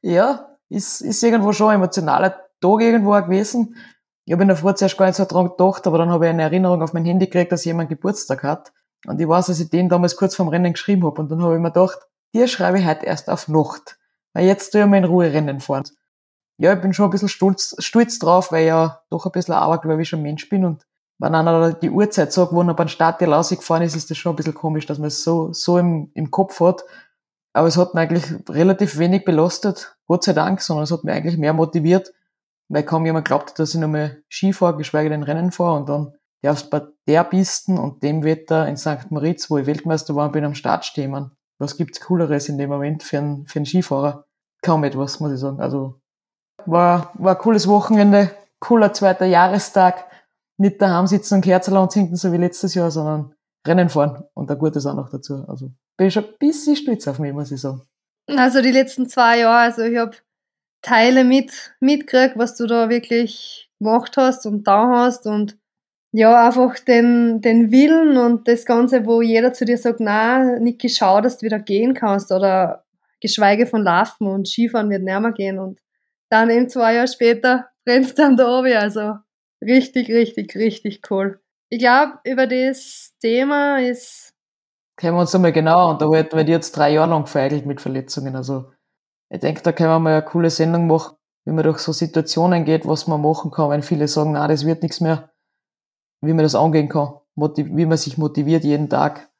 Ja, 0.00 0.56
ist, 0.70 1.02
ist 1.02 1.22
irgendwo 1.22 1.52
schon 1.52 1.68
ein 1.68 1.74
emotionaler 1.74 2.30
Tag 2.30 2.80
irgendwo 2.80 3.12
auch 3.12 3.22
gewesen. 3.22 3.76
Ich 4.24 4.32
habe 4.32 4.40
in 4.40 4.48
der 4.48 4.56
Früh 4.56 4.72
zuerst 4.72 4.96
gar 4.96 5.04
nicht 5.04 5.16
so 5.16 5.26
dran 5.26 5.50
gedacht, 5.50 5.86
aber 5.86 5.98
dann 5.98 6.08
habe 6.08 6.24
ich 6.24 6.30
eine 6.30 6.40
Erinnerung 6.40 6.80
auf 6.80 6.94
mein 6.94 7.04
Handy 7.04 7.26
gekriegt, 7.26 7.52
dass 7.52 7.66
jemand 7.66 7.90
Geburtstag 7.90 8.44
hat. 8.44 8.72
Und 9.06 9.20
ich 9.20 9.28
weiß, 9.28 9.46
dass 9.46 9.60
ich 9.60 9.70
den 9.70 9.88
damals 9.88 10.16
kurz 10.16 10.34
vorm 10.34 10.48
Rennen 10.48 10.72
geschrieben 10.72 11.04
habe. 11.04 11.20
Und 11.20 11.30
dann 11.30 11.42
habe 11.42 11.54
ich 11.54 11.60
mir 11.60 11.70
gedacht, 11.70 11.98
dir 12.34 12.48
schreibe 12.48 12.78
ich 12.78 12.86
heute 12.86 13.06
erst 13.06 13.30
auf 13.30 13.48
Nacht. 13.48 13.98
Weil 14.32 14.46
jetzt 14.46 14.70
tue 14.70 14.82
ich 14.82 14.86
mal 14.86 14.98
in 14.98 15.04
Ruhe 15.04 15.32
Rennen 15.32 15.60
fahren. 15.60 15.84
Ja, 16.58 16.72
ich 16.72 16.80
bin 16.80 16.92
schon 16.92 17.06
ein 17.06 17.10
bisschen 17.10 17.28
stolz, 17.28 17.76
stolz 17.78 18.18
drauf, 18.18 18.50
weil 18.50 18.62
ich 18.62 18.68
ja 18.68 19.00
doch 19.10 19.24
ein 19.26 19.32
bisschen 19.32 19.54
ein 19.54 19.60
abergläubischer 19.60 20.16
Mensch 20.16 20.48
bin. 20.48 20.64
Und 20.64 20.86
wenn 21.18 21.34
einer 21.34 21.72
die 21.72 21.90
Uhrzeit 21.90 22.32
sagt, 22.32 22.52
wo 22.52 22.62
er 22.62 22.74
beim 22.74 22.88
Start 22.88 23.22
rausgefahren 23.22 23.84
ist, 23.84 23.96
ist 23.96 24.10
das 24.10 24.18
schon 24.18 24.32
ein 24.32 24.36
bisschen 24.36 24.54
komisch, 24.54 24.86
dass 24.86 24.98
man 24.98 25.08
es 25.08 25.22
so, 25.22 25.52
so 25.52 25.78
im, 25.78 26.10
im 26.14 26.30
Kopf 26.30 26.58
hat. 26.60 26.84
Aber 27.52 27.68
es 27.68 27.76
hat 27.76 27.94
mir 27.94 28.00
eigentlich 28.00 28.24
relativ 28.48 28.98
wenig 28.98 29.24
belastet, 29.24 29.96
Gott 30.06 30.24
sei 30.24 30.32
Dank, 30.32 30.60
sondern 30.60 30.84
es 30.84 30.92
hat 30.92 31.04
mich 31.04 31.14
eigentlich 31.14 31.38
mehr 31.38 31.52
motiviert, 31.52 32.12
weil 32.68 32.84
kaum 32.84 33.06
jemand 33.06 33.26
glaubt, 33.26 33.58
dass 33.58 33.74
ich 33.74 33.80
nochmal 33.80 34.22
Ski 34.28 34.52
fahre, 34.52 34.76
geschweige 34.76 35.10
denn 35.10 35.22
Rennen 35.22 35.50
fahre 35.50 35.76
und 35.76 35.88
dann 35.88 36.14
darfst 36.42 36.70
bei 36.70 36.82
der 37.06 37.24
Pisten 37.24 37.78
und 37.78 38.02
dem 38.02 38.22
Wetter 38.24 38.68
in 38.68 38.76
St. 38.76 39.10
Moritz, 39.10 39.50
wo 39.50 39.58
ich 39.58 39.66
Weltmeister 39.66 40.14
war, 40.14 40.30
bin 40.30 40.44
am 40.44 40.54
Start 40.54 40.84
stehen. 40.84 41.30
Was 41.58 41.76
gibt's 41.76 42.00
Cooleres 42.00 42.48
in 42.48 42.58
dem 42.58 42.70
Moment 42.70 43.02
für 43.02 43.18
einen, 43.18 43.46
für 43.46 43.58
einen 43.58 43.66
Skifahrer? 43.66 44.26
Kaum 44.62 44.84
etwas, 44.84 45.20
muss 45.20 45.32
ich 45.32 45.40
sagen. 45.40 45.60
Also 45.60 46.00
war, 46.66 47.12
war 47.14 47.34
ein 47.34 47.38
cooles 47.38 47.66
Wochenende, 47.68 48.30
cooler 48.60 48.92
zweiter 48.92 49.26
Jahrestag. 49.26 50.04
Nicht 50.60 50.82
daheim 50.82 51.06
sitzen 51.06 51.34
und 51.34 51.40
Kerzenland 51.42 51.92
sinken, 51.92 52.16
so 52.16 52.32
wie 52.32 52.36
letztes 52.36 52.74
Jahr, 52.74 52.90
sondern 52.90 53.34
Rennen 53.66 53.88
fahren 53.88 54.24
und 54.34 54.50
ein 54.50 54.58
gutes 54.58 54.86
auch 54.86 54.94
noch 54.94 55.08
dazu. 55.10 55.44
Also 55.46 55.70
bin 55.96 56.08
ich 56.08 56.14
schon 56.14 56.24
ein 56.24 56.34
bisschen 56.38 56.76
stolz 56.76 57.06
auf 57.06 57.18
mich, 57.18 57.32
muss 57.32 57.52
ich 57.52 57.60
sagen. 57.60 57.82
Also 58.26 58.60
die 58.60 58.72
letzten 58.72 59.08
zwei 59.08 59.40
Jahre, 59.40 59.60
also 59.60 59.82
ich 59.82 59.96
habe 59.96 60.16
Teile 60.82 61.24
mit 61.24 61.74
mitgekriegt, 61.80 62.38
was 62.38 62.56
du 62.56 62.66
da 62.66 62.88
wirklich 62.88 63.70
gemacht 63.78 64.16
hast 64.16 64.46
und 64.46 64.64
da 64.64 64.88
hast 64.88 65.26
und 65.26 65.58
ja, 66.12 66.46
einfach 66.46 66.78
den, 66.78 67.40
den 67.40 67.70
Willen 67.70 68.16
und 68.16 68.48
das 68.48 68.64
Ganze, 68.64 69.04
wo 69.04 69.20
jeder 69.20 69.52
zu 69.52 69.64
dir 69.64 69.76
sagt, 69.76 70.00
na, 70.00 70.58
Niki, 70.58 70.88
schau, 70.88 71.20
dass 71.20 71.38
du 71.38 71.46
wieder 71.46 71.58
gehen 71.58 71.94
kannst 71.94 72.32
oder 72.32 72.84
geschweige 73.20 73.66
von 73.66 73.82
Laufen 73.82 74.26
und 74.26 74.48
Skifahren 74.48 74.90
wird 74.90 75.02
nicht 75.02 75.36
gehen. 75.36 75.58
Und 75.58 75.80
dann 76.30 76.50
eben 76.50 76.68
zwei 76.68 76.94
Jahre 76.94 77.08
später 77.08 77.68
rennst 77.86 78.18
du 78.18 78.22
dann 78.22 78.36
da 78.36 78.58
oben, 78.58 78.72
also 78.74 79.14
richtig, 79.60 80.08
richtig, 80.08 80.54
richtig 80.56 81.02
cool. 81.10 81.40
Ich 81.68 81.78
glaube, 81.78 82.18
über 82.24 82.46
das 82.46 83.14
Thema 83.20 83.78
ist... 83.78 84.32
Können 84.96 85.14
wir 85.14 85.20
uns 85.20 85.34
einmal 85.34 85.52
genau 85.52 85.90
unterhalten, 85.90 86.36
weil 86.36 86.44
die 86.44 86.52
jetzt 86.52 86.72
drei 86.72 86.90
Jahre 86.90 87.10
lang 87.10 87.26
feigelt 87.26 87.66
mit 87.66 87.80
Verletzungen, 87.80 88.34
also 88.34 88.72
ich 89.30 89.40
denke, 89.40 89.62
da 89.62 89.72
können 89.72 89.90
wir 89.90 89.98
mal 89.98 90.14
eine 90.14 90.24
coole 90.24 90.50
Sendung 90.50 90.86
machen, 90.86 91.16
wie 91.44 91.52
man 91.52 91.62
durch 91.62 91.78
so 91.78 91.92
Situationen 91.92 92.64
geht, 92.64 92.86
was 92.86 93.06
man 93.06 93.20
machen 93.20 93.50
kann, 93.50 93.70
wenn 93.70 93.82
viele 93.82 94.08
sagen, 94.08 94.32
na, 94.32 94.48
das 94.48 94.64
wird 94.64 94.82
nichts 94.82 95.00
mehr, 95.00 95.30
wie 96.20 96.32
man 96.32 96.42
das 96.42 96.54
angehen 96.54 96.88
kann, 96.88 97.14
wie 97.36 97.86
man 97.86 97.98
sich 97.98 98.18
motiviert 98.18 98.64
jeden 98.64 98.88
Tag. 98.88 99.30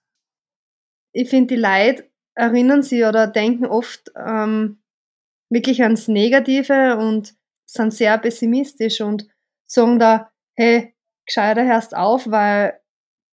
Ich 1.12 1.30
finde, 1.30 1.54
die 1.54 1.60
Leute 1.60 2.08
erinnern 2.34 2.82
sich 2.82 3.04
oder 3.04 3.26
denken 3.26 3.66
oft 3.66 4.12
ähm, 4.14 4.82
wirklich 5.50 5.82
ans 5.82 6.08
Negative 6.08 6.96
und 6.98 7.34
sind 7.66 7.92
sehr 7.92 8.16
pessimistisch 8.18 9.00
und 9.00 9.26
sagen 9.66 9.98
da, 9.98 10.30
hey, 10.56 10.94
gescheiter 11.26 11.66
hörst 11.66 11.96
auf, 11.96 12.30
weil 12.30 12.80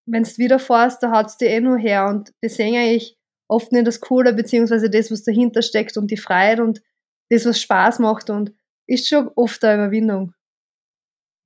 wenn 0.08 0.23
du 0.23 0.38
wieder 0.38 0.60
fährst, 0.60 1.01
da 1.03 1.12
haut's 1.12 1.38
dir 1.38 1.49
eh 1.49 1.62
nur 1.62 1.77
her 1.77 2.08
und 2.08 2.34
das 2.41 2.55
sehe 2.55 2.93
ich 2.93 3.17
oft 3.47 3.71
nicht 3.71 3.88
das 3.88 4.01
Coole, 4.01 4.34
beziehungsweise 4.34 4.89
das, 4.89 5.12
was 5.12 5.23
dahinter 5.23 5.62
steckt 5.62 5.97
und 5.97 6.12
die 6.12 6.17
Freiheit 6.17 6.60
und 6.60 6.81
das, 7.29 7.45
was 7.45 7.60
Spaß 7.60 7.99
macht 7.99 8.29
und 8.29 8.53
ist 8.88 9.08
schon 9.08 9.29
oft 9.36 9.63
eine 9.63 9.84
Überwindung. 9.84 10.34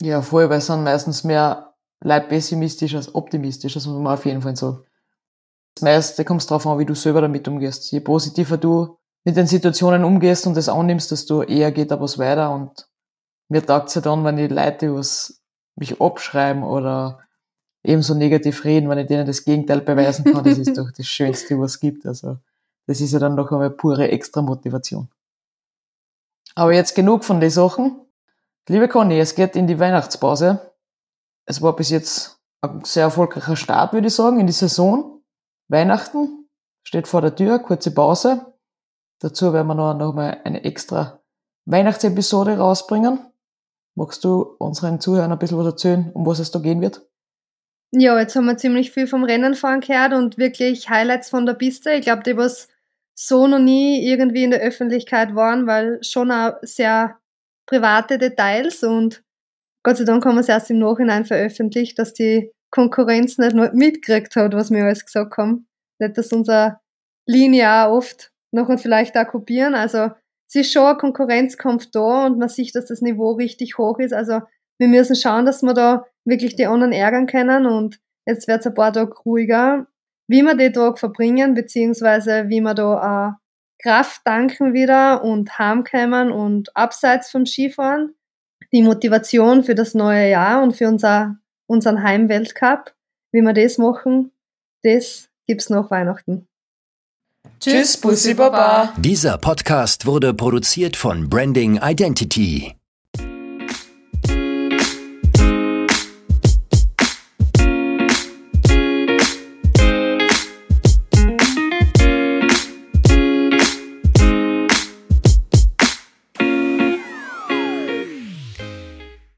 Ja, 0.02 0.22
voll, 0.22 0.50
weil 0.50 0.60
es 0.60 0.68
sind 0.68 0.84
meistens 0.84 1.24
mehr 1.24 1.69
Leute 2.02 2.28
pessimistisch 2.28 2.96
als 2.96 3.14
optimistisch, 3.14 3.74
das 3.74 3.86
muss 3.86 4.02
man 4.02 4.14
auf 4.14 4.26
jeden 4.26 4.42
Fall 4.42 4.56
sagen. 4.56 4.84
Das 5.76 5.84
meiste 5.84 6.26
kommt 6.26 6.50
darauf 6.50 6.66
an, 6.68 6.80
wie 6.80 6.86
du 6.86 6.96
selber 6.96 7.22
damit 7.22 7.48
umgehst. 7.48 7.92
Je 7.92 8.00
positiver 8.00 8.58
du 8.58 8.98
mit 9.24 9.38
den 9.38 9.48
Situationen 9.48 10.04
umgehst 10.04 10.48
und 10.48 10.56
das 10.56 10.70
annimmst, 10.70 11.12
desto 11.12 11.44
eher 11.44 11.72
geht 11.72 11.92
da 11.92 12.00
was 12.00 12.18
weiter 12.18 12.52
und 12.52 12.88
mir 13.50 13.66
taugt 13.66 13.90
es 13.90 13.96
ja 13.96 14.02
dann, 14.02 14.24
wenn 14.24 14.38
die 14.38 14.48
Leute 14.48 14.94
was 14.94 15.42
mich 15.76 16.02
abschreiben 16.02 16.64
oder 16.64 17.20
ebenso 17.84 18.14
negativ 18.14 18.64
reden, 18.66 18.90
wenn 18.90 18.98
ich 18.98 19.08
denen 19.08 19.26
das 19.26 19.44
Gegenteil 19.44 19.82
beweisen 19.82 20.26
kann, 20.26 20.44
das 20.44 20.58
ist 20.58 20.78
doch 20.78 20.92
das 20.92 21.06
Schönste, 21.06 21.60
was 21.60 21.72
es 21.72 21.80
gibt. 21.80 22.06
Also 22.06 22.38
das 22.88 23.02
ist 23.02 23.14
ja 23.14 23.20
dann 23.20 23.36
noch 23.36 23.52
einmal 23.52 23.70
pure 23.70 24.10
extra 24.10 24.42
Motivation. 24.42 25.10
Aber 26.56 26.74
jetzt 26.74 26.96
genug 26.96 27.24
von 27.24 27.40
den 27.40 27.50
Sachen. 27.50 28.02
Liebe 28.68 28.88
Conny, 28.88 29.20
es 29.20 29.36
geht 29.36 29.56
in 29.56 29.68
die 29.68 29.80
Weihnachtspause. 29.80 30.69
Es 31.50 31.64
war 31.64 31.76
bis 31.76 31.90
jetzt 31.90 32.40
ein 32.62 32.84
sehr 32.84 33.06
erfolgreicher 33.06 33.56
Start, 33.56 33.92
würde 33.92 34.08
ich 34.08 34.14
sagen, 34.14 34.40
in 34.40 34.46
die 34.46 34.54
Saison. 34.54 35.24
Weihnachten 35.68 36.48
steht 36.84 37.08
vor 37.08 37.22
der 37.22 37.36
Tür, 37.36 37.58
kurze 37.58 37.92
Pause. 37.92 38.54
Dazu 39.20 39.52
werden 39.52 39.66
wir 39.66 39.74
noch, 39.74 39.96
noch 39.96 40.14
mal 40.14 40.40
eine 40.44 40.64
extra 40.64 41.24
Weihnachtsepisode 41.66 42.60
rausbringen. 42.60 43.20
Magst 43.96 44.24
du 44.24 44.42
unseren 44.60 45.02
Zuhörern 45.02 45.32
ein 45.32 45.40
bisschen 45.40 45.58
was 45.58 45.66
erzählen, 45.66 46.12
um 46.14 46.24
was 46.28 46.38
es 46.38 46.52
da 46.52 46.60
gehen 46.60 46.82
wird? 46.82 47.02
Ja, 47.92 48.20
jetzt 48.20 48.36
haben 48.36 48.46
wir 48.46 48.58
ziemlich 48.58 48.92
viel 48.92 49.08
vom 49.08 49.24
Rennenfahren 49.24 49.82
gehört 49.82 50.14
und 50.14 50.38
wirklich 50.38 50.88
Highlights 50.92 51.32
von 51.32 51.48
der 51.48 51.56
Piste. 51.56 51.94
Ich 51.94 52.04
glaube, 52.04 52.22
die 52.22 52.38
was 52.38 52.68
so 53.16 53.48
noch 53.48 53.58
nie 53.58 54.08
irgendwie 54.08 54.44
in 54.44 54.52
der 54.52 54.62
Öffentlichkeit 54.62 55.34
waren, 55.34 55.66
weil 55.66 56.04
schon 56.04 56.32
auch 56.32 56.60
sehr 56.62 57.18
private 57.66 58.20
Details 58.20 58.84
und 58.84 59.24
Gott 59.84 59.98
sei 59.98 60.04
Dank 60.04 60.26
haben 60.26 60.36
wir 60.36 60.42
es 60.42 60.50
erst 60.50 60.70
im 60.70 60.80
Nachhinein 60.80 61.26
veröffentlicht, 61.26 61.98
dass 62.00 62.14
die 62.14 62.52
Konkurrenz 62.72 63.38
nicht 63.38 63.56
mitgekriegt 63.74 64.36
hat, 64.36 64.54
was 64.54 64.72
wir 64.72 64.84
alles 64.84 65.06
gesagt 65.06 65.38
haben. 65.38 65.68
Nicht, 66.00 66.18
dass 66.18 66.32
unsere 66.32 66.80
Linie 67.26 67.70
auch 67.70 67.98
oft 67.98 68.32
noch 68.52 68.70
und 68.70 68.80
vielleicht 68.80 69.18
auch 69.18 69.28
kopieren. 69.28 69.76
Also 69.76 70.12
es 70.48 70.56
ist 70.56 70.74
schon 70.74 70.86
ein 70.86 70.98
Konkurrenzkampf 70.98 71.90
da 71.92 72.26
und 72.26 72.40
man 72.40 72.50
sieht, 72.50 72.76
dass 72.76 72.86
das 72.88 73.02
Niveau 73.02 73.34
richtig 73.34 73.78
hoch 73.78 74.00
ist. 74.00 74.14
Also 74.14 74.42
wir 74.80 74.88
müssen 74.88 75.16
schauen, 75.16 75.46
dass 75.46 75.62
wir 75.62 75.74
da 75.74 76.06
wirklich 76.26 76.56
die 76.56 76.66
anderen 76.66 76.92
ärgern 76.92 77.28
können 77.28 77.66
und 77.66 78.00
jetzt 78.26 78.48
wird 78.48 78.62
es 78.62 78.68
ein 78.68 78.74
paar 78.74 78.94
Tage 78.94 79.14
ruhiger. 79.26 79.88
Wie 80.28 80.42
wir 80.44 80.56
die 80.56 80.72
Tag 80.72 81.00
verbringen, 81.00 81.54
beziehungsweise 81.54 82.50
wie 82.50 82.62
wir 82.62 82.74
da 82.74 82.94
auch 82.94 83.34
Kraft 83.82 84.24
tanken 84.26 84.74
wieder 84.74 85.24
und 85.24 85.58
heimkommen 85.58 86.32
und 86.32 86.76
abseits 86.76 87.32
vom 87.32 87.46
Skifahren, 87.46 88.16
die 88.72 88.84
Motivation 88.84 89.64
für 89.64 89.76
das 89.76 89.94
neue 89.94 90.30
Jahr 90.30 90.62
und 90.64 90.76
für 90.76 90.88
unser, 90.88 91.38
unseren 91.68 92.04
Heimweltcup, 92.04 92.94
wie 93.32 93.42
wir 93.42 93.54
das 93.54 93.78
machen, 93.78 94.32
das 94.84 95.30
gibt's 95.48 95.70
nach 95.70 95.90
Weihnachten. 95.92 96.48
Tschüss, 97.60 97.98
Bussi 97.98 98.34
Baba. 98.34 98.94
Dieser 98.98 99.38
Podcast 99.38 100.06
wurde 100.06 100.34
produziert 100.34 100.96
von 100.96 101.30
Branding 101.30 101.80
Identity. 101.82 102.79